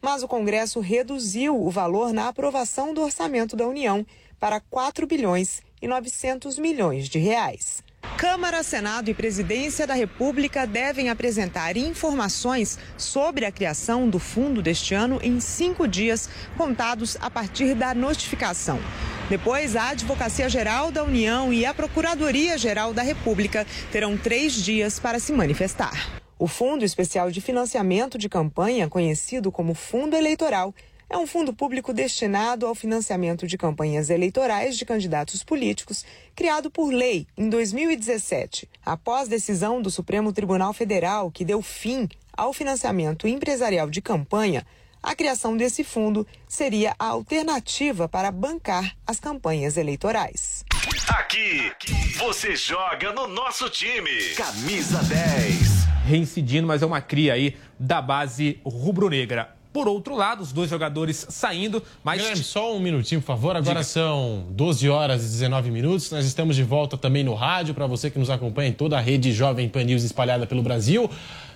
Mas 0.00 0.22
o 0.22 0.28
Congresso 0.28 0.80
reduziu 0.80 1.62
o 1.62 1.70
valor 1.70 2.12
na 2.12 2.28
aprovação 2.28 2.94
do 2.94 3.02
orçamento 3.02 3.54
da 3.54 3.66
União 3.66 4.04
para 4.40 4.60
4 4.60 5.06
bilhões 5.06 5.62
e 5.80 5.86
900 5.86 6.58
milhões 6.58 7.08
de 7.08 7.18
reais. 7.18 7.82
Câmara, 8.16 8.62
Senado 8.62 9.10
e 9.10 9.14
Presidência 9.14 9.86
da 9.86 9.92
República 9.92 10.66
devem 10.66 11.10
apresentar 11.10 11.76
informações 11.76 12.78
sobre 12.96 13.44
a 13.44 13.52
criação 13.52 14.08
do 14.08 14.18
fundo 14.18 14.62
deste 14.62 14.94
ano 14.94 15.18
em 15.22 15.38
cinco 15.38 15.86
dias, 15.86 16.28
contados 16.56 17.18
a 17.20 17.30
partir 17.30 17.74
da 17.74 17.94
notificação. 17.94 18.80
Depois, 19.28 19.76
a 19.76 19.88
Advocacia 19.88 20.48
Geral 20.48 20.90
da 20.90 21.04
União 21.04 21.52
e 21.52 21.66
a 21.66 21.74
Procuradoria 21.74 22.56
Geral 22.56 22.94
da 22.94 23.02
República 23.02 23.66
terão 23.92 24.16
três 24.16 24.54
dias 24.54 24.98
para 24.98 25.18
se 25.18 25.32
manifestar. 25.32 26.22
O 26.38 26.46
Fundo 26.46 26.84
Especial 26.84 27.30
de 27.30 27.40
Financiamento 27.40 28.16
de 28.16 28.28
Campanha, 28.28 28.88
conhecido 28.88 29.50
como 29.50 29.74
Fundo 29.74 30.16
Eleitoral, 30.16 30.74
é 31.08 31.16
um 31.16 31.26
fundo 31.26 31.52
público 31.52 31.92
destinado 31.92 32.66
ao 32.66 32.74
financiamento 32.74 33.46
de 33.46 33.56
campanhas 33.56 34.10
eleitorais 34.10 34.76
de 34.76 34.84
candidatos 34.84 35.44
políticos, 35.44 36.04
criado 36.34 36.70
por 36.70 36.90
lei 36.92 37.26
em 37.36 37.48
2017, 37.48 38.68
após 38.84 39.28
decisão 39.28 39.80
do 39.80 39.90
Supremo 39.90 40.32
Tribunal 40.32 40.72
Federal 40.72 41.30
que 41.30 41.44
deu 41.44 41.62
fim 41.62 42.08
ao 42.36 42.52
financiamento 42.52 43.28
empresarial 43.28 43.88
de 43.88 44.02
campanha. 44.02 44.66
A 45.02 45.14
criação 45.14 45.56
desse 45.56 45.84
fundo 45.84 46.26
seria 46.48 46.94
a 46.98 47.06
alternativa 47.06 48.08
para 48.08 48.32
bancar 48.32 48.96
as 49.06 49.20
campanhas 49.20 49.76
eleitorais. 49.76 50.64
Aqui, 51.08 51.72
você 52.18 52.56
joga 52.56 53.12
no 53.12 53.28
nosso 53.28 53.70
time. 53.70 54.34
Camisa 54.36 55.00
10. 55.04 55.86
Reincidindo, 56.06 56.66
mas 56.66 56.82
é 56.82 56.86
uma 56.86 57.00
cria 57.00 57.34
aí 57.34 57.56
da 57.78 58.02
base 58.02 58.60
rubro-negra. 58.64 59.55
Por 59.76 59.88
outro 59.88 60.16
lado, 60.16 60.42
os 60.42 60.52
dois 60.52 60.70
jogadores 60.70 61.26
saindo, 61.28 61.82
mas. 62.02 62.18
Guilherme, 62.18 62.42
só 62.42 62.74
um 62.74 62.80
minutinho, 62.80 63.20
por 63.20 63.26
favor. 63.26 63.54
Agora 63.54 63.80
Diga. 63.80 63.84
são 63.84 64.46
12 64.48 64.88
horas 64.88 65.22
e 65.22 65.28
19 65.28 65.70
minutos. 65.70 66.10
Nós 66.10 66.24
estamos 66.24 66.56
de 66.56 66.62
volta 66.62 66.96
também 66.96 67.22
no 67.22 67.34
rádio, 67.34 67.74
para 67.74 67.86
você 67.86 68.10
que 68.10 68.18
nos 68.18 68.30
acompanha 68.30 68.70
em 68.70 68.72
toda 68.72 68.96
a 68.96 69.00
rede 69.02 69.34
Jovem 69.34 69.68
Pan 69.68 69.84
News 69.84 70.02
espalhada 70.02 70.46
pelo 70.46 70.62
Brasil. 70.62 71.10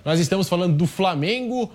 Nós 0.05 0.21
estamos 0.21 0.51
falando 0.51 0.77
do 0.77 0.87
Flamengo, 0.87 1.73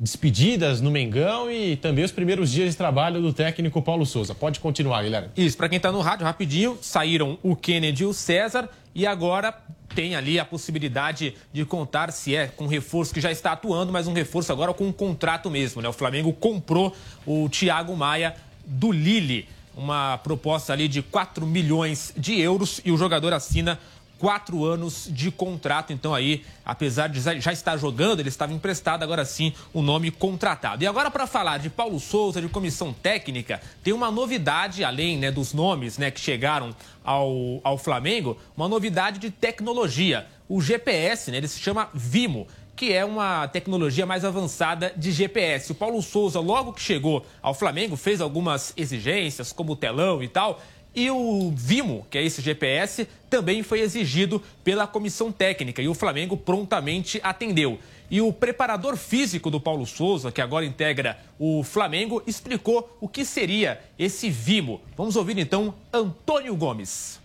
despedidas 0.00 0.80
no 0.80 0.90
Mengão 0.90 1.48
e 1.48 1.76
também 1.76 2.04
os 2.04 2.10
primeiros 2.10 2.50
dias 2.50 2.72
de 2.72 2.76
trabalho 2.76 3.22
do 3.22 3.32
técnico 3.32 3.80
Paulo 3.80 4.04
Souza. 4.04 4.34
Pode 4.34 4.58
continuar, 4.58 5.04
Guilherme. 5.04 5.28
Isso, 5.36 5.56
para 5.56 5.68
quem 5.68 5.76
está 5.76 5.92
no 5.92 6.00
rádio, 6.00 6.26
rapidinho, 6.26 6.76
saíram 6.82 7.38
o 7.40 7.54
Kennedy 7.54 8.02
e 8.02 8.06
o 8.06 8.12
César 8.12 8.68
e 8.92 9.06
agora 9.06 9.54
tem 9.94 10.16
ali 10.16 10.38
a 10.38 10.44
possibilidade 10.44 11.34
de 11.52 11.64
contar 11.64 12.12
se 12.12 12.34
é 12.34 12.46
com 12.46 12.66
reforço 12.66 13.14
que 13.14 13.20
já 13.20 13.30
está 13.30 13.52
atuando, 13.52 13.92
mas 13.92 14.06
um 14.06 14.12
reforço 14.12 14.52
agora 14.52 14.74
com 14.74 14.86
um 14.86 14.92
contrato 14.92 15.50
mesmo. 15.50 15.80
Né? 15.80 15.88
O 15.88 15.92
Flamengo 15.92 16.32
comprou 16.32 16.94
o 17.26 17.48
Thiago 17.48 17.96
Maia 17.96 18.34
do 18.66 18.90
Lille, 18.90 19.48
uma 19.76 20.18
proposta 20.18 20.72
ali 20.72 20.88
de 20.88 21.02
4 21.02 21.46
milhões 21.46 22.12
de 22.16 22.40
euros 22.40 22.80
e 22.84 22.92
o 22.92 22.96
jogador 22.96 23.32
assina 23.32 23.78
quatro 24.24 24.64
anos 24.64 25.06
de 25.10 25.30
contrato. 25.30 25.92
Então 25.92 26.14
aí, 26.14 26.46
apesar 26.64 27.08
de 27.08 27.20
já 27.20 27.52
estar 27.52 27.76
jogando, 27.76 28.20
ele 28.20 28.30
estava 28.30 28.54
emprestado, 28.54 29.02
agora 29.02 29.22
sim 29.22 29.52
o 29.70 29.82
nome 29.82 30.10
contratado. 30.10 30.82
E 30.82 30.86
agora 30.86 31.10
para 31.10 31.26
falar 31.26 31.58
de 31.58 31.68
Paulo 31.68 32.00
Souza, 32.00 32.40
de 32.40 32.48
comissão 32.48 32.90
técnica, 32.90 33.60
tem 33.82 33.92
uma 33.92 34.10
novidade, 34.10 34.82
além 34.82 35.18
né, 35.18 35.30
dos 35.30 35.52
nomes 35.52 35.98
né, 35.98 36.10
que 36.10 36.18
chegaram 36.18 36.74
ao, 37.04 37.60
ao 37.62 37.76
Flamengo, 37.76 38.38
uma 38.56 38.66
novidade 38.66 39.18
de 39.18 39.30
tecnologia. 39.30 40.26
O 40.48 40.62
GPS, 40.62 41.30
né, 41.30 41.36
ele 41.36 41.48
se 41.48 41.60
chama 41.60 41.90
Vimo 41.92 42.46
que 42.76 42.92
é 42.92 43.04
uma 43.04 43.46
tecnologia 43.46 44.04
mais 44.04 44.24
avançada 44.24 44.92
de 44.96 45.12
GPS. 45.12 45.70
O 45.70 45.74
Paulo 45.74 46.02
Souza, 46.02 46.40
logo 46.40 46.72
que 46.72 46.80
chegou 46.80 47.24
ao 47.40 47.54
Flamengo, 47.54 47.96
fez 47.96 48.20
algumas 48.20 48.72
exigências, 48.76 49.52
como 49.52 49.72
o 49.72 49.76
telão 49.76 50.22
e 50.22 50.28
tal, 50.28 50.60
e 50.94 51.10
o 51.10 51.52
Vimo, 51.54 52.06
que 52.10 52.18
é 52.18 52.22
esse 52.22 52.40
GPS, 52.40 53.08
também 53.28 53.62
foi 53.62 53.80
exigido 53.80 54.40
pela 54.62 54.86
comissão 54.86 55.32
técnica 55.32 55.82
e 55.82 55.88
o 55.88 55.94
Flamengo 55.94 56.36
prontamente 56.36 57.20
atendeu. 57.22 57.78
E 58.10 58.20
o 58.20 58.32
preparador 58.32 58.96
físico 58.96 59.50
do 59.50 59.58
Paulo 59.58 59.86
Souza, 59.86 60.30
que 60.30 60.40
agora 60.40 60.64
integra 60.64 61.18
o 61.38 61.64
Flamengo, 61.64 62.22
explicou 62.26 62.96
o 63.00 63.08
que 63.08 63.24
seria 63.24 63.80
esse 63.98 64.30
Vimo. 64.30 64.80
Vamos 64.96 65.16
ouvir 65.16 65.38
então 65.38 65.74
Antônio 65.92 66.54
Gomes. 66.54 67.23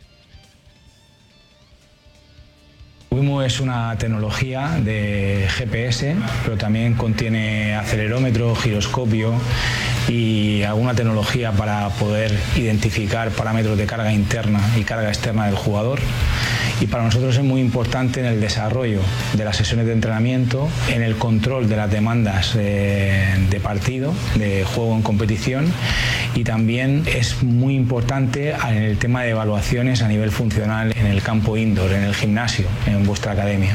Wimo 3.11 3.41
es 3.41 3.59
una 3.59 3.97
tecnología 3.97 4.79
de 4.83 5.47
GPS, 5.49 6.15
pero 6.43 6.57
también 6.57 6.93
contiene 6.93 7.73
acelerómetro, 7.73 8.55
giroscopio 8.55 9.33
y 10.07 10.61
alguna 10.61 10.93
tecnología 10.93 11.51
para 11.51 11.89
poder 11.89 12.31
identificar 12.55 13.31
parámetros 13.31 13.79
de 13.79 13.87
carga 13.87 14.13
interna 14.13 14.59
y 14.77 14.83
carga 14.83 15.07
externa 15.07 15.47
del 15.47 15.55
jugador. 15.55 15.99
Y 16.81 16.87
para 16.87 17.03
nosotros 17.03 17.35
es 17.35 17.43
muy 17.43 17.59
importante 17.59 18.21
en 18.21 18.25
el 18.25 18.39
desarrollo 18.39 19.01
de 19.33 19.43
las 19.43 19.57
sesiones 19.57 19.85
de 19.85 19.91
entrenamiento, 19.91 20.69
en 20.89 21.01
el 21.01 21.17
control 21.17 21.67
de 21.67 21.75
las 21.75 21.91
demandas 21.91 22.53
de, 22.53 23.59
partido, 23.61 24.13
de 24.35 24.63
juego 24.63 24.95
en 24.95 25.01
competición 25.01 25.73
y 26.35 26.45
también 26.45 27.03
es 27.05 27.43
muy 27.43 27.75
importante 27.75 28.51
en 28.51 28.77
el 28.77 28.97
tema 28.97 29.23
de 29.23 29.31
evaluaciones 29.31 30.01
a 30.01 30.07
nivel 30.07 30.31
funcional 30.31 30.93
en 30.95 31.07
el 31.07 31.21
campo 31.21 31.57
indoor, 31.57 31.91
en 31.91 32.03
el 32.03 32.15
gimnasio, 32.15 32.67
vuestra 33.03 33.31
academia. 33.31 33.73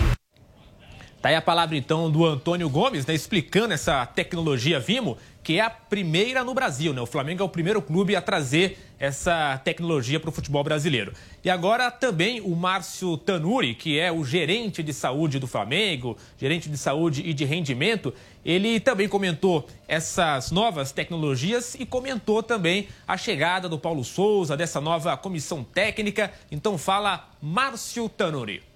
Tá 1.25 1.31
aí 1.31 1.37
a 1.37 1.41
palavra 1.41 1.75
então 1.75 2.11
do 2.11 2.27
Antônio 2.27 2.69
Gomes, 2.69 3.07
né, 3.07 3.15
explicando 3.15 3.73
essa 3.73 4.05
tecnologia 4.05 4.79
Vimo, 4.79 5.17
que 5.43 5.59
é 5.59 5.63
a 5.63 5.71
primeira 5.71 6.45
no 6.45 6.53
Brasil. 6.53 6.93
Né? 6.93 7.01
O 7.01 7.07
Flamengo 7.07 7.43
é 7.43 7.47
o 7.47 7.49
primeiro 7.49 7.81
clube 7.81 8.15
a 8.15 8.21
trazer 8.21 8.79
essa 8.99 9.57
tecnologia 9.65 10.21
para 10.21 10.29
o 10.29 10.33
futebol 10.33 10.63
brasileiro. 10.63 11.15
E 11.43 11.49
agora 11.49 11.91
também 11.91 12.43
o 12.43 12.55
Márcio 12.55 13.17
Tanuri, 13.17 13.75
que 13.75 13.99
é 13.99 14.13
o 14.13 14.23
gerente 14.23 14.83
de 14.83 14.93
saúde 14.93 15.39
do 15.39 15.47
Flamengo, 15.47 16.15
gerente 16.37 16.69
de 16.69 16.77
saúde 16.77 17.23
e 17.25 17.33
de 17.33 17.47
rendimento, 17.47 18.13
ele 18.45 18.79
também 18.79 19.09
comentou 19.09 19.67
essas 19.89 20.51
novas 20.51 20.93
tecnologias 20.93 21.75
e 21.75 21.87
comentou 21.87 22.43
também 22.43 22.87
a 23.09 23.17
chegada 23.17 23.67
do 23.67 23.79
Paulo 23.79 24.05
Souza, 24.05 24.59
dessa 24.59 24.79
nova 24.79 25.17
comissão 25.17 25.65
técnica. 25.65 26.31
Então 26.53 26.77
fala 26.77 27.31
Márcio 27.41 28.11
Tanuri. 28.11 28.74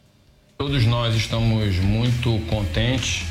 Todos 0.58 0.84
nós 0.86 1.14
estamos 1.14 1.76
muito 1.76 2.36
contentes 2.48 3.24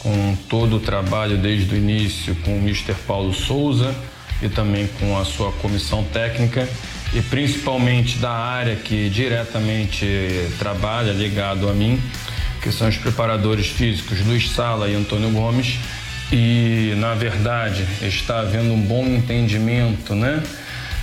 com 0.00 0.36
todo 0.48 0.78
o 0.78 0.80
trabalho 0.80 1.38
desde 1.38 1.72
o 1.72 1.78
início 1.78 2.34
com 2.44 2.56
o 2.56 2.58
Mr. 2.58 2.92
Paulo 3.06 3.32
Souza 3.32 3.94
e 4.42 4.48
também 4.48 4.88
com 4.98 5.16
a 5.16 5.24
sua 5.24 5.52
comissão 5.52 6.02
técnica 6.02 6.68
e 7.14 7.22
principalmente 7.22 8.18
da 8.18 8.32
área 8.32 8.74
que 8.74 9.08
diretamente 9.10 10.04
trabalha 10.58 11.12
ligado 11.12 11.68
a 11.68 11.72
mim, 11.72 12.02
que 12.60 12.72
são 12.72 12.88
os 12.88 12.96
preparadores 12.96 13.68
físicos 13.68 14.20
Luiz 14.26 14.50
Sala 14.50 14.88
e 14.88 14.96
Antônio 14.96 15.30
Gomes. 15.30 15.78
E 16.32 16.94
na 16.96 17.14
verdade 17.14 17.86
está 18.02 18.40
havendo 18.40 18.72
um 18.72 18.82
bom 18.82 19.06
entendimento, 19.06 20.16
né, 20.16 20.42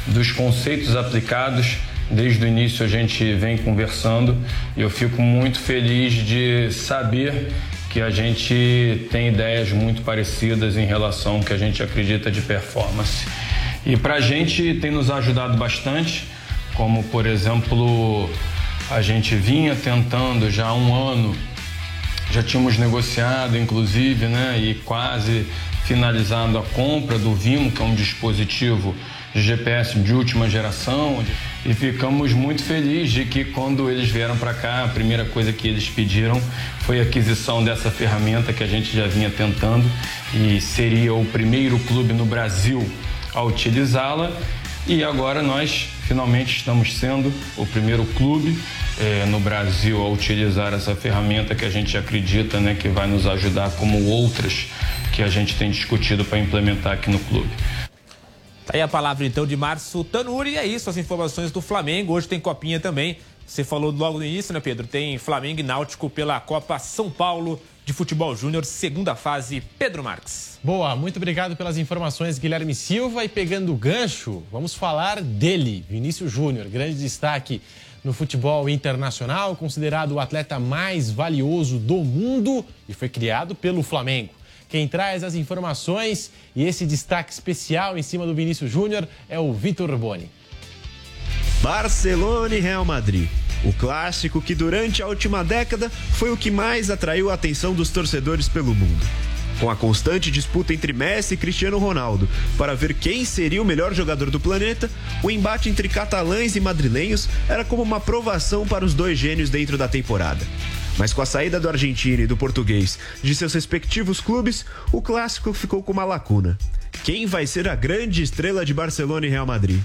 dos 0.07 0.29
conceitos 0.33 0.97
aplicados 0.97 1.77
Desde 2.11 2.43
o 2.43 2.47
início 2.47 2.83
a 2.83 2.87
gente 2.87 3.33
vem 3.35 3.57
conversando 3.57 4.35
e 4.75 4.81
eu 4.81 4.89
fico 4.89 5.21
muito 5.21 5.59
feliz 5.59 6.13
de 6.13 6.71
saber 6.71 7.51
que 7.91 8.01
a 8.01 8.09
gente 8.09 9.07
tem 9.11 9.27
ideias 9.27 9.71
muito 9.71 10.01
parecidas 10.01 10.75
em 10.75 10.85
relação 10.85 11.37
ao 11.37 11.41
que 11.41 11.53
a 11.53 11.57
gente 11.57 11.83
acredita 11.83 12.31
de 12.31 12.41
performance. 12.41 13.27
E 13.85 13.95
para 13.95 14.15
a 14.15 14.21
gente 14.21 14.75
tem 14.81 14.89
nos 14.89 15.11
ajudado 15.11 15.55
bastante, 15.57 16.25
como 16.75 17.03
por 17.05 17.27
exemplo, 17.27 18.29
a 18.89 19.01
gente 19.01 19.35
vinha 19.35 19.75
tentando 19.75 20.49
já 20.49 20.67
há 20.67 20.73
um 20.73 20.93
ano, 20.93 21.35
já 22.31 22.41
tínhamos 22.41 22.77
negociado 22.77 23.55
inclusive, 23.55 24.25
né, 24.25 24.59
e 24.59 24.73
quase 24.73 25.45
finalizado 25.85 26.57
a 26.57 26.63
compra 26.63 27.19
do 27.19 27.33
Vimo, 27.33 27.71
que 27.71 27.81
é 27.81 27.85
um 27.85 27.95
dispositivo 27.95 28.95
de 29.33 29.41
GPS 29.41 29.97
de 29.99 30.13
última 30.13 30.49
geração 30.49 31.23
e 31.65 31.73
ficamos 31.73 32.31
muito 32.33 32.63
felizes 32.63 33.11
de 33.11 33.25
que 33.25 33.45
quando 33.45 33.89
eles 33.89 34.09
vieram 34.09 34.37
para 34.37 34.53
cá, 34.53 34.83
a 34.85 34.87
primeira 34.87 35.25
coisa 35.25 35.51
que 35.51 35.67
eles 35.67 35.89
pediram 35.89 36.41
foi 36.81 36.99
a 36.99 37.03
aquisição 37.03 37.63
dessa 37.63 37.91
ferramenta 37.91 38.53
que 38.53 38.63
a 38.63 38.67
gente 38.67 38.95
já 38.95 39.07
vinha 39.07 39.29
tentando 39.29 39.85
e 40.33 40.61
seria 40.61 41.13
o 41.13 41.25
primeiro 41.25 41.77
clube 41.79 42.13
no 42.13 42.25
Brasil 42.25 42.89
a 43.33 43.43
utilizá-la 43.43 44.31
e 44.87 45.03
agora 45.03 45.41
nós 45.43 45.89
finalmente 46.07 46.57
estamos 46.57 46.97
sendo 46.97 47.31
o 47.57 47.65
primeiro 47.65 48.03
clube 48.15 48.57
eh, 48.99 49.25
no 49.27 49.39
Brasil 49.39 50.01
a 50.01 50.09
utilizar 50.09 50.73
essa 50.73 50.95
ferramenta 50.95 51.53
que 51.53 51.63
a 51.63 51.69
gente 51.69 51.95
acredita 51.97 52.59
né, 52.59 52.75
que 52.79 52.87
vai 52.87 53.05
nos 53.05 53.27
ajudar 53.27 53.69
como 53.71 54.05
outras 54.05 54.67
que 55.11 55.21
a 55.21 55.27
gente 55.27 55.55
tem 55.55 55.69
discutido 55.69 56.25
para 56.25 56.39
implementar 56.39 56.93
aqui 56.93 57.09
no 57.09 57.19
clube. 57.19 57.49
Tá 58.69 58.77
aí 58.77 58.83
a 58.83 58.87
palavra 58.87 59.25
então 59.25 59.47
de 59.47 59.57
Márcio 59.57 60.03
Tanuri. 60.03 60.51
E 60.51 60.57
é 60.59 60.63
isso, 60.63 60.91
as 60.91 60.95
informações 60.95 61.51
do 61.51 61.59
Flamengo. 61.59 62.13
Hoje 62.13 62.27
tem 62.27 62.39
copinha 62.39 62.79
também. 62.79 63.17
Você 63.43 63.63
falou 63.63 63.89
logo 63.89 64.19
no 64.19 64.23
início, 64.23 64.53
né, 64.53 64.59
Pedro? 64.59 64.85
Tem 64.85 65.17
Flamengo 65.17 65.59
e 65.59 65.63
Náutico 65.63 66.07
pela 66.07 66.39
Copa 66.39 66.77
São 66.77 67.09
Paulo 67.09 67.59
de 67.83 67.93
Futebol 67.93 68.35
Júnior, 68.35 68.63
segunda 68.63 69.15
fase. 69.15 69.59
Pedro 69.79 70.03
Marques. 70.03 70.59
Boa, 70.63 70.95
muito 70.95 71.17
obrigado 71.17 71.55
pelas 71.55 71.79
informações, 71.79 72.37
Guilherme 72.37 72.75
Silva. 72.75 73.25
E 73.25 73.27
pegando 73.27 73.73
o 73.73 73.75
gancho, 73.75 74.43
vamos 74.51 74.75
falar 74.75 75.19
dele, 75.19 75.83
Vinícius 75.89 76.31
Júnior, 76.31 76.67
grande 76.67 76.93
destaque 76.93 77.63
no 78.03 78.13
futebol 78.13 78.69
internacional, 78.69 79.55
considerado 79.55 80.11
o 80.11 80.19
atleta 80.19 80.59
mais 80.59 81.09
valioso 81.09 81.79
do 81.79 81.95
mundo 81.95 82.63
e 82.87 82.93
foi 82.93 83.09
criado 83.09 83.55
pelo 83.55 83.81
Flamengo. 83.81 84.29
Quem 84.69 84.87
traz 84.87 85.23
as 85.23 85.33
informações 85.33 86.29
e 86.55 86.63
esse 86.63 86.85
destaque 86.85 87.33
especial 87.33 87.97
em 87.97 88.03
cima 88.03 88.27
do 88.27 88.35
Vinícius 88.35 88.71
Júnior 88.71 89.07
é 89.27 89.39
o 89.39 89.51
Vitor 89.51 89.97
Boni. 89.97 90.29
Barcelona 91.59 92.55
e 92.55 92.59
Real 92.59 92.85
Madrid. 92.85 93.27
O 93.65 93.73
clássico 93.73 94.39
que 94.39 94.53
durante 94.53 95.01
a 95.01 95.07
última 95.07 95.43
década 95.43 95.89
foi 95.89 96.31
o 96.31 96.37
que 96.37 96.51
mais 96.51 96.91
atraiu 96.91 97.31
a 97.31 97.33
atenção 97.33 97.73
dos 97.73 97.89
torcedores 97.89 98.47
pelo 98.47 98.75
mundo. 98.75 99.05
Com 99.59 99.71
a 99.71 99.75
constante 99.75 100.31
disputa 100.31 100.71
entre 100.71 100.93
Messi 100.93 101.33
e 101.33 101.37
Cristiano 101.37 101.79
Ronaldo 101.79 102.29
para 102.55 102.75
ver 102.75 102.93
quem 102.93 103.25
seria 103.25 103.61
o 103.61 103.65
melhor 103.65 103.93
jogador 103.93 104.29
do 104.29 104.39
planeta, 104.39 104.89
o 105.23 105.31
embate 105.31 105.67
entre 105.67 105.89
catalães 105.89 106.55
e 106.55 106.61
madrilenhos 106.61 107.27
era 107.49 107.65
como 107.65 107.81
uma 107.81 107.99
provação 107.99 108.65
para 108.65 108.85
os 108.85 108.93
dois 108.93 109.17
gênios 109.17 109.49
dentro 109.49 109.77
da 109.77 109.87
temporada. 109.87 110.45
Mas 110.99 111.13
com 111.13 111.21
a 111.21 111.25
saída 111.25 111.61
do 111.61 111.69
argentino 111.69 112.23
e 112.23 112.27
do 112.27 112.35
português 112.35 112.99
de 113.23 113.33
seus 113.33 113.53
respectivos 113.53 114.19
clubes, 114.19 114.65
o 114.91 115.01
clássico 115.01 115.53
ficou 115.53 115.81
com 115.81 115.93
uma 115.93 116.03
lacuna. 116.03 116.57
Quem 117.05 117.25
vai 117.25 117.47
ser 117.47 117.69
a 117.69 117.75
grande 117.75 118.21
estrela 118.21 118.65
de 118.65 118.73
Barcelona 118.73 119.25
e 119.25 119.29
Real 119.29 119.45
Madrid? 119.45 119.79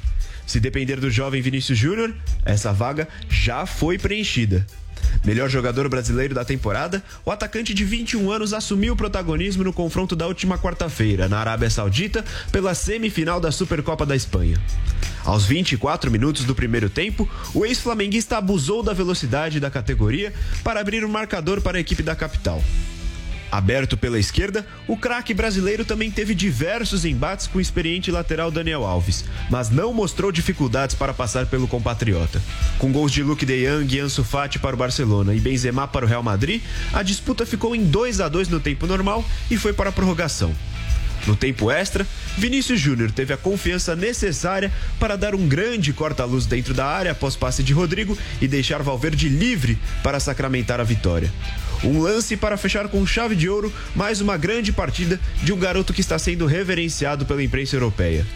Se 0.44 0.59
depender 0.59 0.98
do 0.98 1.09
jovem 1.09 1.40
Vinícius 1.40 1.79
Júnior, 1.79 2.12
essa 2.44 2.72
vaga 2.72 3.07
já 3.31 3.64
foi 3.64 3.96
preenchida. 3.96 4.66
Melhor 5.24 5.48
jogador 5.48 5.88
brasileiro 5.88 6.35
da 6.35 6.44
temporada, 6.44 7.02
o 7.24 7.30
atacante 7.30 7.72
de 7.72 7.85
21 7.85 8.30
anos 8.30 8.52
assumiu 8.52 8.94
o 8.94 8.96
protagonismo 8.96 9.64
no 9.64 9.72
confronto 9.72 10.14
da 10.14 10.26
última 10.26 10.59
quarta-feira, 10.59 11.28
na 11.28 11.38
Arábia 11.38 11.70
Saudita, 11.70 12.24
pela 12.52 12.74
semifinal 12.74 13.40
da 13.40 13.50
Supercopa 13.50 14.04
da 14.04 14.14
Espanha. 14.14 14.61
Aos 15.24 15.46
24 15.46 16.11
minutos 16.11 16.44
do 16.44 16.54
primeiro 16.54 16.90
tempo, 16.90 17.28
o 17.54 17.64
ex-flamenguista 17.64 18.37
abusou 18.37 18.83
da 18.83 18.92
velocidade 18.92 19.59
da 19.59 19.70
categoria 19.70 20.33
para 20.62 20.80
abrir 20.80 21.04
o 21.04 21.09
marcador 21.09 21.62
para 21.62 21.78
a 21.78 21.80
equipe 21.80 22.02
da 22.02 22.14
capital. 22.14 22.62
Aberto 23.57 23.97
pela 23.97 24.19
esquerda, 24.19 24.67
o 24.88 24.97
craque 24.97 25.33
brasileiro 25.33 25.85
também 25.85 26.11
teve 26.11 26.35
diversos 26.35 27.05
embates 27.05 27.47
com 27.47 27.59
o 27.59 27.61
experiente 27.61 28.11
lateral 28.11 28.51
Daniel 28.51 28.85
Alves, 28.85 29.25
mas 29.49 29.71
não 29.71 29.95
mostrou 29.95 30.33
dificuldades 30.33 30.97
para 30.97 31.14
passar 31.14 31.47
pelo 31.47 31.69
compatriota. 31.69 32.43
Com 32.81 32.90
gols 32.90 33.12
de 33.12 33.23
Luke 33.23 33.47
de 33.47 33.64
Jong 33.64 33.95
e 33.95 34.01
Ansu 34.01 34.25
Fati 34.25 34.59
para 34.59 34.75
o 34.75 34.79
Barcelona 34.79 35.33
e 35.37 35.38
Benzema 35.38 35.87
para 35.87 36.05
o 36.05 36.09
Real 36.09 36.21
Madrid, 36.21 36.62
a 36.93 37.05
disputa 37.05 37.47
ficou 37.47 37.77
em 37.77 37.85
2 37.85 38.21
a 38.21 38.29
2 38.29 38.49
no 38.49 38.59
tempo 38.59 38.88
normal 38.88 39.25
e 39.49 39.57
foi 39.57 39.73
para 39.73 39.90
a 39.90 39.93
prorrogação. 39.93 40.53
No 41.26 41.34
tempo 41.34 41.70
extra, 41.70 42.06
Vinícius 42.37 42.78
Júnior 42.78 43.10
teve 43.10 43.32
a 43.32 43.37
confiança 43.37 43.96
necessária 43.96 44.70
para 45.00 45.16
dar 45.16 45.34
um 45.34 45.48
grande 45.48 45.92
corta-luz 45.92 46.44
dentro 46.44 46.74
da 46.74 46.84
área 46.84 47.12
após 47.12 47.34
passe 47.34 47.62
de 47.62 47.72
Rodrigo 47.72 48.16
e 48.40 48.48
deixar 48.48 48.82
Valverde 48.82 49.28
livre 49.28 49.78
para 50.02 50.20
sacramentar 50.20 50.80
a 50.80 50.84
vitória. 50.84 51.32
Um 51.82 52.00
lance 52.00 52.37
para 52.37 52.56
fechar 52.56 52.88
com 52.88 53.06
chave 53.06 53.34
de 53.34 53.48
ouro 53.48 53.72
mais 53.94 54.20
uma 54.20 54.37
grande 54.37 54.72
partida 54.72 55.18
de 55.42 55.52
um 55.52 55.58
garoto 55.58 55.92
que 55.92 56.00
está 56.00 56.18
sendo 56.18 56.46
reverenciado 56.46 57.24
pela 57.24 57.42
imprensa 57.42 57.76
europeia. 57.76 58.26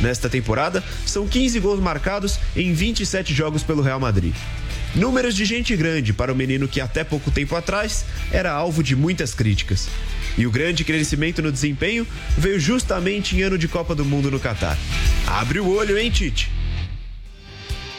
Nesta 0.00 0.28
temporada, 0.30 0.82
são 1.04 1.26
15 1.26 1.60
gols 1.60 1.80
marcados 1.80 2.38
em 2.56 2.72
27 2.72 3.34
jogos 3.34 3.62
pelo 3.62 3.82
Real 3.82 4.00
Madrid. 4.00 4.34
Números 4.94 5.36
de 5.36 5.44
gente 5.44 5.76
grande 5.76 6.12
para 6.12 6.32
o 6.32 6.36
menino 6.36 6.66
que 6.66 6.80
até 6.80 7.04
pouco 7.04 7.30
tempo 7.30 7.54
atrás 7.54 8.04
era 8.32 8.50
alvo 8.50 8.82
de 8.82 8.96
muitas 8.96 9.34
críticas. 9.34 9.88
E 10.38 10.46
o 10.46 10.50
grande 10.50 10.84
crescimento 10.84 11.42
no 11.42 11.52
desempenho 11.52 12.06
veio 12.36 12.58
justamente 12.58 13.36
em 13.36 13.42
ano 13.42 13.58
de 13.58 13.68
Copa 13.68 13.94
do 13.94 14.04
Mundo 14.04 14.30
no 14.30 14.40
Catar. 14.40 14.78
Abre 15.26 15.60
o 15.60 15.68
olho, 15.68 15.98
hein, 15.98 16.10
Tite? 16.10 16.50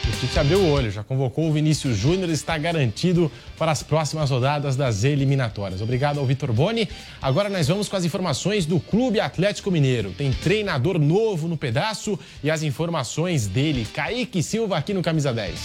O 0.06 0.20
Tite 0.20 0.38
abriu 0.38 0.58
o 0.58 0.68
olho, 0.68 0.90
já 0.90 1.04
convocou 1.04 1.48
o 1.48 1.52
Vinícius 1.52 1.96
Júnior 1.96 2.28
e 2.28 2.32
está 2.32 2.58
garantido 2.58 3.30
para 3.56 3.70
as 3.70 3.82
próximas 3.82 4.30
rodadas 4.30 4.74
das 4.74 5.04
eliminatórias. 5.04 5.80
Obrigado 5.80 6.18
ao 6.18 6.26
Vitor 6.26 6.52
Boni. 6.52 6.88
Agora 7.20 7.48
nós 7.48 7.68
vamos 7.68 7.88
com 7.88 7.96
as 7.96 8.04
informações 8.04 8.66
do 8.66 8.80
Clube 8.80 9.20
Atlético 9.20 9.70
Mineiro. 9.70 10.12
Tem 10.12 10.32
treinador 10.32 10.98
novo 10.98 11.46
no 11.46 11.56
pedaço 11.56 12.18
e 12.42 12.50
as 12.50 12.62
informações 12.62 13.46
dele. 13.46 13.86
Kaique 13.94 14.42
Silva 14.42 14.76
aqui 14.76 14.92
no 14.92 15.02
Camisa 15.02 15.32
10. 15.32 15.58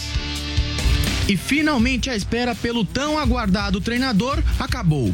E 1.28 1.36
finalmente 1.36 2.08
a 2.08 2.16
espera 2.16 2.54
pelo 2.54 2.84
tão 2.84 3.18
aguardado 3.18 3.80
treinador 3.80 4.42
acabou. 4.58 5.12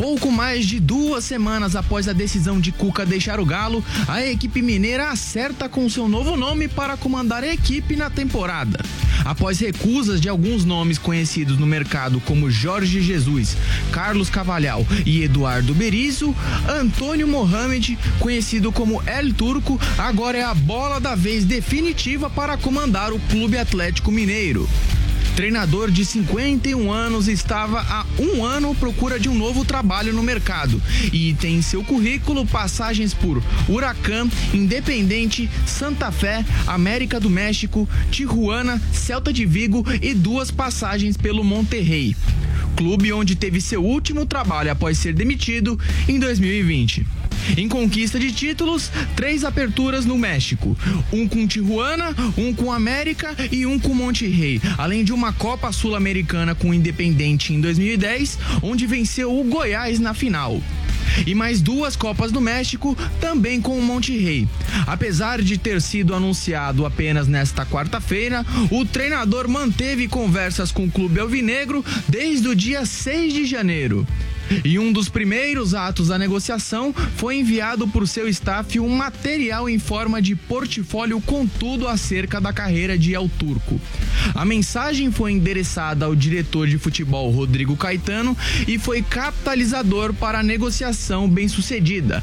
Pouco 0.00 0.32
mais 0.32 0.64
de 0.64 0.80
duas 0.80 1.24
semanas 1.24 1.76
após 1.76 2.08
a 2.08 2.14
decisão 2.14 2.58
de 2.58 2.72
Cuca 2.72 3.04
deixar 3.04 3.38
o 3.38 3.44
Galo, 3.44 3.84
a 4.08 4.24
equipe 4.24 4.62
mineira 4.62 5.10
acerta 5.10 5.68
com 5.68 5.90
seu 5.90 6.08
novo 6.08 6.38
nome 6.38 6.68
para 6.68 6.96
comandar 6.96 7.44
a 7.44 7.52
equipe 7.52 7.94
na 7.94 8.08
temporada. 8.08 8.82
Após 9.26 9.60
recusas 9.60 10.18
de 10.18 10.26
alguns 10.26 10.64
nomes 10.64 10.96
conhecidos 10.96 11.58
no 11.58 11.66
mercado 11.66 12.18
como 12.20 12.50
Jorge 12.50 13.02
Jesus, 13.02 13.58
Carlos 13.92 14.30
Cavalhal 14.30 14.86
e 15.04 15.22
Eduardo 15.22 15.74
Berizzo, 15.74 16.34
Antônio 16.66 17.28
Mohamed, 17.28 17.98
conhecido 18.18 18.72
como 18.72 19.02
El 19.06 19.34
Turco, 19.34 19.78
agora 19.98 20.38
é 20.38 20.42
a 20.42 20.54
bola 20.54 20.98
da 20.98 21.14
vez 21.14 21.44
definitiva 21.44 22.30
para 22.30 22.56
comandar 22.56 23.12
o 23.12 23.20
Clube 23.28 23.58
Atlético 23.58 24.10
Mineiro 24.10 24.66
treinador 25.36 25.90
de 25.90 26.04
51 26.04 26.90
anos 26.90 27.28
estava 27.28 27.80
há 27.80 28.06
um 28.18 28.44
ano 28.44 28.72
à 28.72 28.74
procura 28.74 29.18
de 29.18 29.28
um 29.28 29.34
novo 29.34 29.64
trabalho 29.64 30.12
no 30.12 30.22
mercado 30.22 30.80
e 31.12 31.34
tem 31.34 31.56
em 31.56 31.62
seu 31.62 31.84
currículo 31.84 32.46
passagens 32.46 33.14
por 33.14 33.42
Huracan, 33.68 34.28
Independente, 34.52 35.50
Santa 35.66 36.10
Fé, 36.10 36.44
América 36.66 37.18
do 37.20 37.30
México, 37.30 37.88
Tijuana, 38.10 38.80
Celta 38.92 39.32
de 39.32 39.46
Vigo 39.46 39.84
e 40.00 40.14
duas 40.14 40.50
passagens 40.50 41.16
pelo 41.16 41.44
Monterrey. 41.44 42.14
Clube 42.80 43.12
onde 43.12 43.36
teve 43.36 43.60
seu 43.60 43.84
último 43.84 44.24
trabalho 44.24 44.72
após 44.72 44.96
ser 44.96 45.12
demitido 45.12 45.78
em 46.08 46.18
2020. 46.18 47.06
Em 47.54 47.68
conquista 47.68 48.18
de 48.18 48.32
títulos, 48.32 48.90
três 49.14 49.44
aperturas 49.44 50.06
no 50.06 50.16
México: 50.16 50.74
um 51.12 51.28
com 51.28 51.46
Tijuana, 51.46 52.16
um 52.38 52.54
com 52.54 52.72
América 52.72 53.36
e 53.52 53.66
um 53.66 53.78
com 53.78 53.92
Monterrey, 53.92 54.62
além 54.78 55.04
de 55.04 55.12
uma 55.12 55.30
Copa 55.30 55.70
Sul-Americana 55.70 56.54
com 56.54 56.72
Independente 56.72 57.52
em 57.52 57.60
2010, 57.60 58.38
onde 58.62 58.86
venceu 58.86 59.38
o 59.38 59.44
Goiás 59.44 60.00
na 60.00 60.14
final 60.14 60.58
e 61.26 61.34
mais 61.34 61.60
duas 61.60 61.96
Copas 61.96 62.32
do 62.32 62.40
México, 62.40 62.96
também 63.20 63.60
com 63.60 63.78
o 63.78 63.82
Monterrey. 63.82 64.48
Apesar 64.86 65.42
de 65.42 65.58
ter 65.58 65.80
sido 65.80 66.14
anunciado 66.14 66.86
apenas 66.86 67.26
nesta 67.28 67.64
quarta-feira, 67.66 68.44
o 68.70 68.84
treinador 68.84 69.48
manteve 69.48 70.08
conversas 70.08 70.72
com 70.72 70.84
o 70.84 70.90
clube 70.90 71.20
alvinegro 71.20 71.84
desde 72.08 72.48
o 72.48 72.54
dia 72.54 72.84
6 72.84 73.32
de 73.32 73.44
janeiro. 73.44 74.06
E 74.64 74.78
um 74.78 74.92
dos 74.92 75.08
primeiros 75.08 75.74
atos 75.74 76.08
da 76.08 76.18
negociação 76.18 76.92
foi 77.16 77.36
enviado 77.36 77.86
por 77.86 78.06
seu 78.08 78.28
staff 78.28 78.80
um 78.80 78.88
material 78.88 79.68
em 79.68 79.78
forma 79.78 80.20
de 80.20 80.34
portfólio 80.34 81.20
com 81.20 81.46
tudo 81.46 81.86
acerca 81.86 82.40
da 82.40 82.52
carreira 82.52 82.98
de 82.98 83.14
El 83.14 83.30
Turco. 83.38 83.80
A 84.34 84.44
mensagem 84.44 85.10
foi 85.10 85.32
endereçada 85.32 86.04
ao 86.04 86.14
diretor 86.14 86.66
de 86.66 86.78
futebol 86.78 87.30
Rodrigo 87.30 87.76
Caetano 87.76 88.36
e 88.66 88.78
foi 88.78 89.02
capitalizador 89.02 90.12
para 90.12 90.40
a 90.40 90.42
negociação 90.42 91.28
bem-sucedida. 91.28 92.22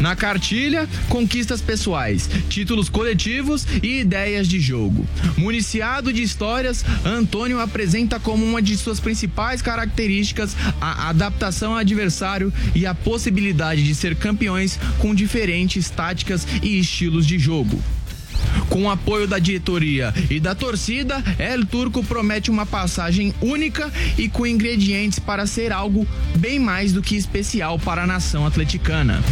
Na 0.00 0.14
cartilha, 0.14 0.88
conquistas 1.08 1.60
pessoais, 1.60 2.28
títulos 2.48 2.88
coletivos 2.88 3.66
e 3.82 4.00
ideias 4.00 4.46
de 4.46 4.60
jogo. 4.60 5.06
Municiado 5.36 6.12
de 6.12 6.22
histórias, 6.22 6.84
Antônio 7.04 7.60
apresenta 7.60 8.20
como 8.20 8.44
uma 8.44 8.60
de 8.60 8.76
suas 8.76 9.00
principais 9.00 9.62
características 9.62 10.56
a 10.80 11.08
adaptação 11.08 11.72
ao 11.72 11.78
adversário 11.78 12.52
e 12.74 12.86
a 12.86 12.94
possibilidade 12.94 13.84
de 13.84 13.94
ser 13.94 14.16
campeões 14.16 14.78
com 14.98 15.14
diferentes 15.14 15.88
táticas 15.88 16.46
e 16.62 16.78
estilos 16.78 17.26
de 17.26 17.38
jogo. 17.38 17.82
Com 18.68 18.84
o 18.84 18.90
apoio 18.90 19.26
da 19.26 19.38
diretoria 19.38 20.12
e 20.30 20.40
da 20.40 20.54
torcida, 20.54 21.22
El 21.38 21.64
Turco 21.64 22.02
promete 22.02 22.50
uma 22.50 22.66
passagem 22.66 23.34
única 23.40 23.90
e 24.18 24.28
com 24.28 24.46
ingredientes 24.46 25.18
para 25.18 25.46
ser 25.46 25.72
algo 25.72 26.06
bem 26.36 26.58
mais 26.58 26.92
do 26.92 27.02
que 27.02 27.16
especial 27.16 27.78
para 27.78 28.02
a 28.02 28.06
nação 28.06 28.46
atleticana. 28.46 29.22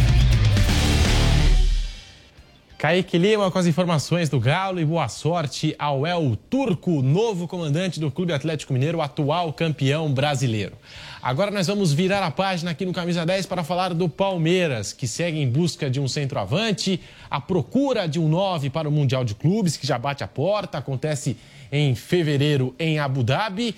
Kaique 2.77 3.17
Lima 3.17 3.49
com 3.49 3.57
as 3.57 3.65
informações 3.65 4.27
do 4.27 4.37
Galo 4.37 4.81
e 4.81 4.85
boa 4.85 5.07
sorte 5.07 5.73
ao 5.79 6.05
El 6.05 6.35
Turco, 6.49 7.01
novo 7.01 7.47
comandante 7.47 8.01
do 8.01 8.11
Clube 8.11 8.33
Atlético 8.33 8.73
Mineiro, 8.73 9.01
atual 9.01 9.53
campeão 9.53 10.13
brasileiro. 10.13 10.73
Agora 11.21 11.49
nós 11.51 11.67
vamos 11.67 11.93
virar 11.93 12.21
a 12.21 12.29
página 12.29 12.71
aqui 12.71 12.85
no 12.85 12.91
Camisa 12.91 13.25
10 13.25 13.45
para 13.45 13.63
falar 13.63 13.93
do 13.93 14.09
Palmeiras, 14.09 14.91
que 14.91 15.07
segue 15.07 15.39
em 15.39 15.49
busca 15.49 15.89
de 15.89 16.01
um 16.01 16.07
centroavante, 16.07 16.99
a 17.31 17.39
procura 17.39 18.07
de 18.07 18.19
um 18.19 18.27
9 18.27 18.69
para 18.69 18.89
o 18.89 18.91
Mundial 18.91 19.23
de 19.23 19.35
Clubes, 19.35 19.77
que 19.77 19.87
já 19.87 19.97
bate 19.97 20.21
a 20.21 20.27
porta, 20.27 20.77
acontece 20.77 21.37
em 21.75 21.93
fevereiro 21.93 22.73
em 22.79 22.99
Abu 22.99 23.21
Dhabi. 23.21 23.75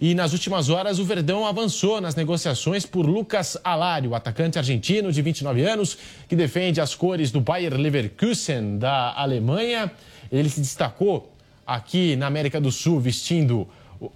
E 0.00 0.14
nas 0.14 0.32
últimas 0.32 0.68
horas, 0.68 1.00
o 1.00 1.04
Verdão 1.04 1.44
avançou 1.44 2.00
nas 2.00 2.14
negociações 2.14 2.86
por 2.86 3.04
Lucas 3.04 3.58
Alário, 3.64 4.14
atacante 4.14 4.56
argentino 4.56 5.10
de 5.10 5.20
29 5.20 5.62
anos, 5.62 5.98
que 6.28 6.36
defende 6.36 6.80
as 6.80 6.94
cores 6.94 7.32
do 7.32 7.40
Bayer 7.40 7.74
Leverkusen 7.74 8.78
da 8.78 9.12
Alemanha. 9.16 9.90
Ele 10.30 10.48
se 10.48 10.60
destacou 10.60 11.32
aqui 11.66 12.14
na 12.14 12.28
América 12.28 12.60
do 12.60 12.70
Sul 12.70 13.00
vestindo 13.00 13.66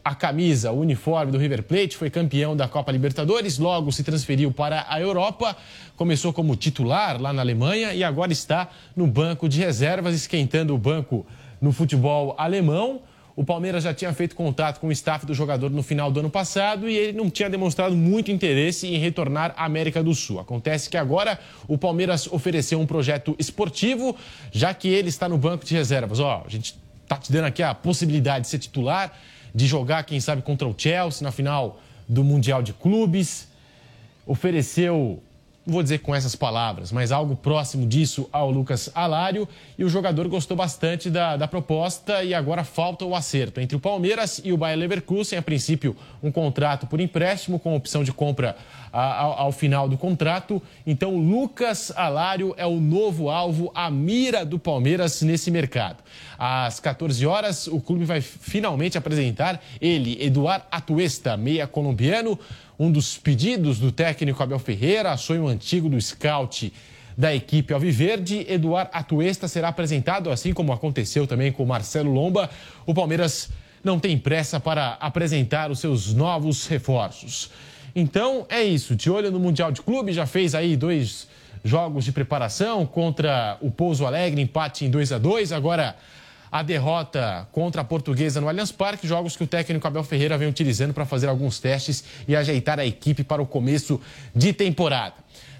a 0.02 0.14
camisa, 0.14 0.70
o 0.70 0.80
uniforme 0.80 1.32
do 1.32 1.36
River 1.36 1.64
Plate, 1.64 1.96
foi 1.96 2.08
campeão 2.08 2.56
da 2.56 2.66
Copa 2.66 2.90
Libertadores, 2.90 3.58
logo 3.58 3.92
se 3.92 4.02
transferiu 4.02 4.50
para 4.50 4.86
a 4.88 4.98
Europa, 4.98 5.54
começou 5.96 6.32
como 6.32 6.56
titular 6.56 7.20
lá 7.20 7.32
na 7.32 7.42
Alemanha 7.42 7.92
e 7.92 8.02
agora 8.02 8.32
está 8.32 8.70
no 8.96 9.06
banco 9.06 9.46
de 9.48 9.58
reservas, 9.58 10.14
esquentando 10.14 10.74
o 10.74 10.78
banco 10.78 11.26
no 11.60 11.72
futebol 11.72 12.34
alemão. 12.38 13.02
O 13.36 13.44
Palmeiras 13.44 13.82
já 13.82 13.92
tinha 13.92 14.12
feito 14.12 14.36
contato 14.36 14.78
com 14.78 14.86
o 14.86 14.92
staff 14.92 15.26
do 15.26 15.34
jogador 15.34 15.68
no 15.68 15.82
final 15.82 16.08
do 16.08 16.20
ano 16.20 16.30
passado 16.30 16.88
e 16.88 16.96
ele 16.96 17.18
não 17.18 17.28
tinha 17.28 17.50
demonstrado 17.50 17.96
muito 17.96 18.30
interesse 18.30 18.86
em 18.86 18.96
retornar 18.96 19.52
à 19.56 19.64
América 19.64 20.04
do 20.04 20.14
Sul. 20.14 20.38
Acontece 20.38 20.88
que 20.88 20.96
agora 20.96 21.40
o 21.66 21.76
Palmeiras 21.76 22.28
ofereceu 22.28 22.78
um 22.78 22.86
projeto 22.86 23.34
esportivo, 23.36 24.16
já 24.52 24.72
que 24.72 24.86
ele 24.86 25.08
está 25.08 25.28
no 25.28 25.36
banco 25.36 25.64
de 25.64 25.74
reservas. 25.74 26.20
Ó, 26.20 26.44
a 26.46 26.48
gente 26.48 26.78
está 27.02 27.16
te 27.16 27.32
dando 27.32 27.46
aqui 27.46 27.60
a 27.60 27.74
possibilidade 27.74 28.42
de 28.42 28.50
ser 28.50 28.58
titular, 28.58 29.12
de 29.52 29.66
jogar, 29.66 30.04
quem 30.04 30.20
sabe, 30.20 30.40
contra 30.42 30.68
o 30.68 30.74
Chelsea 30.76 31.24
na 31.24 31.32
final 31.32 31.80
do 32.08 32.22
Mundial 32.22 32.62
de 32.62 32.72
Clubes. 32.72 33.48
Ofereceu 34.24 35.20
não 35.66 35.72
vou 35.72 35.82
dizer 35.82 35.98
com 36.00 36.14
essas 36.14 36.36
palavras, 36.36 36.92
mas 36.92 37.10
algo 37.10 37.34
próximo 37.34 37.86
disso 37.86 38.28
ao 38.30 38.50
Lucas 38.50 38.90
Alário. 38.94 39.48
E 39.78 39.84
o 39.84 39.88
jogador 39.88 40.28
gostou 40.28 40.54
bastante 40.56 41.08
da, 41.08 41.38
da 41.38 41.48
proposta 41.48 42.22
e 42.22 42.34
agora 42.34 42.64
falta 42.64 43.04
o 43.04 43.14
acerto 43.14 43.60
entre 43.60 43.74
o 43.74 43.80
Palmeiras 43.80 44.42
e 44.44 44.52
o 44.52 44.58
Bayer 44.58 44.78
Leverkusen. 44.78 45.38
A 45.38 45.42
princípio, 45.42 45.96
um 46.22 46.30
contrato 46.30 46.86
por 46.86 47.00
empréstimo 47.00 47.58
com 47.58 47.74
opção 47.74 48.04
de 48.04 48.12
compra 48.12 48.56
ao, 48.92 49.40
ao 49.40 49.52
final 49.52 49.88
do 49.88 49.96
contrato. 49.96 50.62
Então, 50.86 51.16
Lucas 51.16 51.90
Alário 51.96 52.54
é 52.58 52.66
o 52.66 52.78
novo 52.78 53.30
alvo, 53.30 53.72
a 53.74 53.90
mira 53.90 54.44
do 54.44 54.58
Palmeiras 54.58 55.22
nesse 55.22 55.50
mercado. 55.50 55.96
Às 56.38 56.78
14 56.78 57.26
horas, 57.26 57.66
o 57.66 57.80
clube 57.80 58.04
vai 58.04 58.20
finalmente 58.20 58.98
apresentar 58.98 59.62
ele, 59.80 60.22
Eduardo 60.22 60.66
Atuesta, 60.70 61.36
meia 61.36 61.66
colombiano 61.66 62.38
um 62.78 62.90
dos 62.90 63.16
pedidos 63.16 63.78
do 63.78 63.92
técnico 63.92 64.42
Abel 64.42 64.58
Ferreira, 64.58 65.16
sonho 65.16 65.46
antigo 65.46 65.88
do 65.88 66.00
scout 66.00 66.72
da 67.16 67.34
equipe 67.34 67.72
Alviverde. 67.72 68.44
Eduardo 68.48 68.90
Atuesta 68.92 69.46
será 69.46 69.68
apresentado, 69.68 70.30
assim 70.30 70.52
como 70.52 70.72
aconteceu 70.72 71.26
também 71.26 71.52
com 71.52 71.64
Marcelo 71.64 72.12
Lomba. 72.12 72.50
O 72.84 72.92
Palmeiras 72.92 73.50
não 73.82 74.00
tem 74.00 74.18
pressa 74.18 74.58
para 74.58 74.96
apresentar 75.00 75.70
os 75.70 75.78
seus 75.78 76.12
novos 76.14 76.66
reforços. 76.66 77.50
Então 77.94 78.44
é 78.48 78.62
isso, 78.62 78.96
de 78.96 79.08
olho 79.08 79.30
no 79.30 79.38
Mundial 79.38 79.70
de 79.70 79.80
Clube, 79.80 80.12
já 80.12 80.26
fez 80.26 80.54
aí 80.54 80.76
dois 80.76 81.28
jogos 81.62 82.04
de 82.04 82.12
preparação 82.12 82.84
contra 82.84 83.56
o 83.60 83.70
Pouso 83.70 84.04
Alegre, 84.04 84.40
empate 84.40 84.84
em 84.84 84.90
2 84.90 85.12
a 85.12 85.18
2 85.18 85.52
agora 85.52 85.96
a 86.54 86.62
derrota 86.62 87.48
contra 87.50 87.80
a 87.80 87.84
Portuguesa 87.84 88.40
no 88.40 88.48
Allianz 88.48 88.70
Parque, 88.70 89.08
jogos 89.08 89.36
que 89.36 89.42
o 89.42 89.46
técnico 89.46 89.84
Abel 89.88 90.04
Ferreira 90.04 90.38
vem 90.38 90.46
utilizando 90.46 90.94
para 90.94 91.04
fazer 91.04 91.28
alguns 91.28 91.58
testes 91.58 92.04
e 92.28 92.36
ajeitar 92.36 92.78
a 92.78 92.86
equipe 92.86 93.24
para 93.24 93.42
o 93.42 93.46
começo 93.46 94.00
de 94.32 94.52
temporada. 94.52 95.16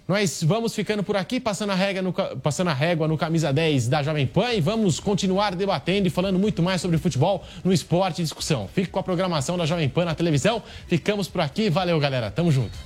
Nós 0.06 0.40
vamos 0.44 0.72
ficando 0.72 1.02
por 1.02 1.16
aqui, 1.16 1.40
passando 1.40 1.70
a, 1.70 1.74
régua 1.74 2.00
no, 2.00 2.12
passando 2.12 2.70
a 2.70 2.72
régua 2.72 3.08
no 3.08 3.18
camisa 3.18 3.52
10 3.52 3.88
da 3.88 4.04
Jovem 4.04 4.24
Pan 4.24 4.52
e 4.52 4.60
vamos 4.60 5.00
continuar 5.00 5.56
debatendo 5.56 6.06
e 6.06 6.10
falando 6.10 6.38
muito 6.38 6.62
mais 6.62 6.80
sobre 6.80 6.96
futebol 6.96 7.42
no 7.64 7.72
esporte 7.72 8.20
e 8.20 8.22
discussão. 8.22 8.68
Fique 8.72 8.88
com 8.88 9.00
a 9.00 9.02
programação 9.02 9.58
da 9.58 9.66
Jovem 9.66 9.88
Pan 9.88 10.04
na 10.04 10.14
televisão. 10.14 10.62
Ficamos 10.86 11.26
por 11.26 11.40
aqui. 11.40 11.68
Valeu, 11.68 11.98
galera. 11.98 12.30
Tamo 12.30 12.52
junto. 12.52 12.78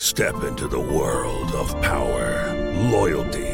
Step 0.00 0.36
into 0.48 0.68
the 0.68 0.76
world 0.76 1.52
of 1.56 1.74
power, 1.82 2.54
loyalty. 2.92 3.53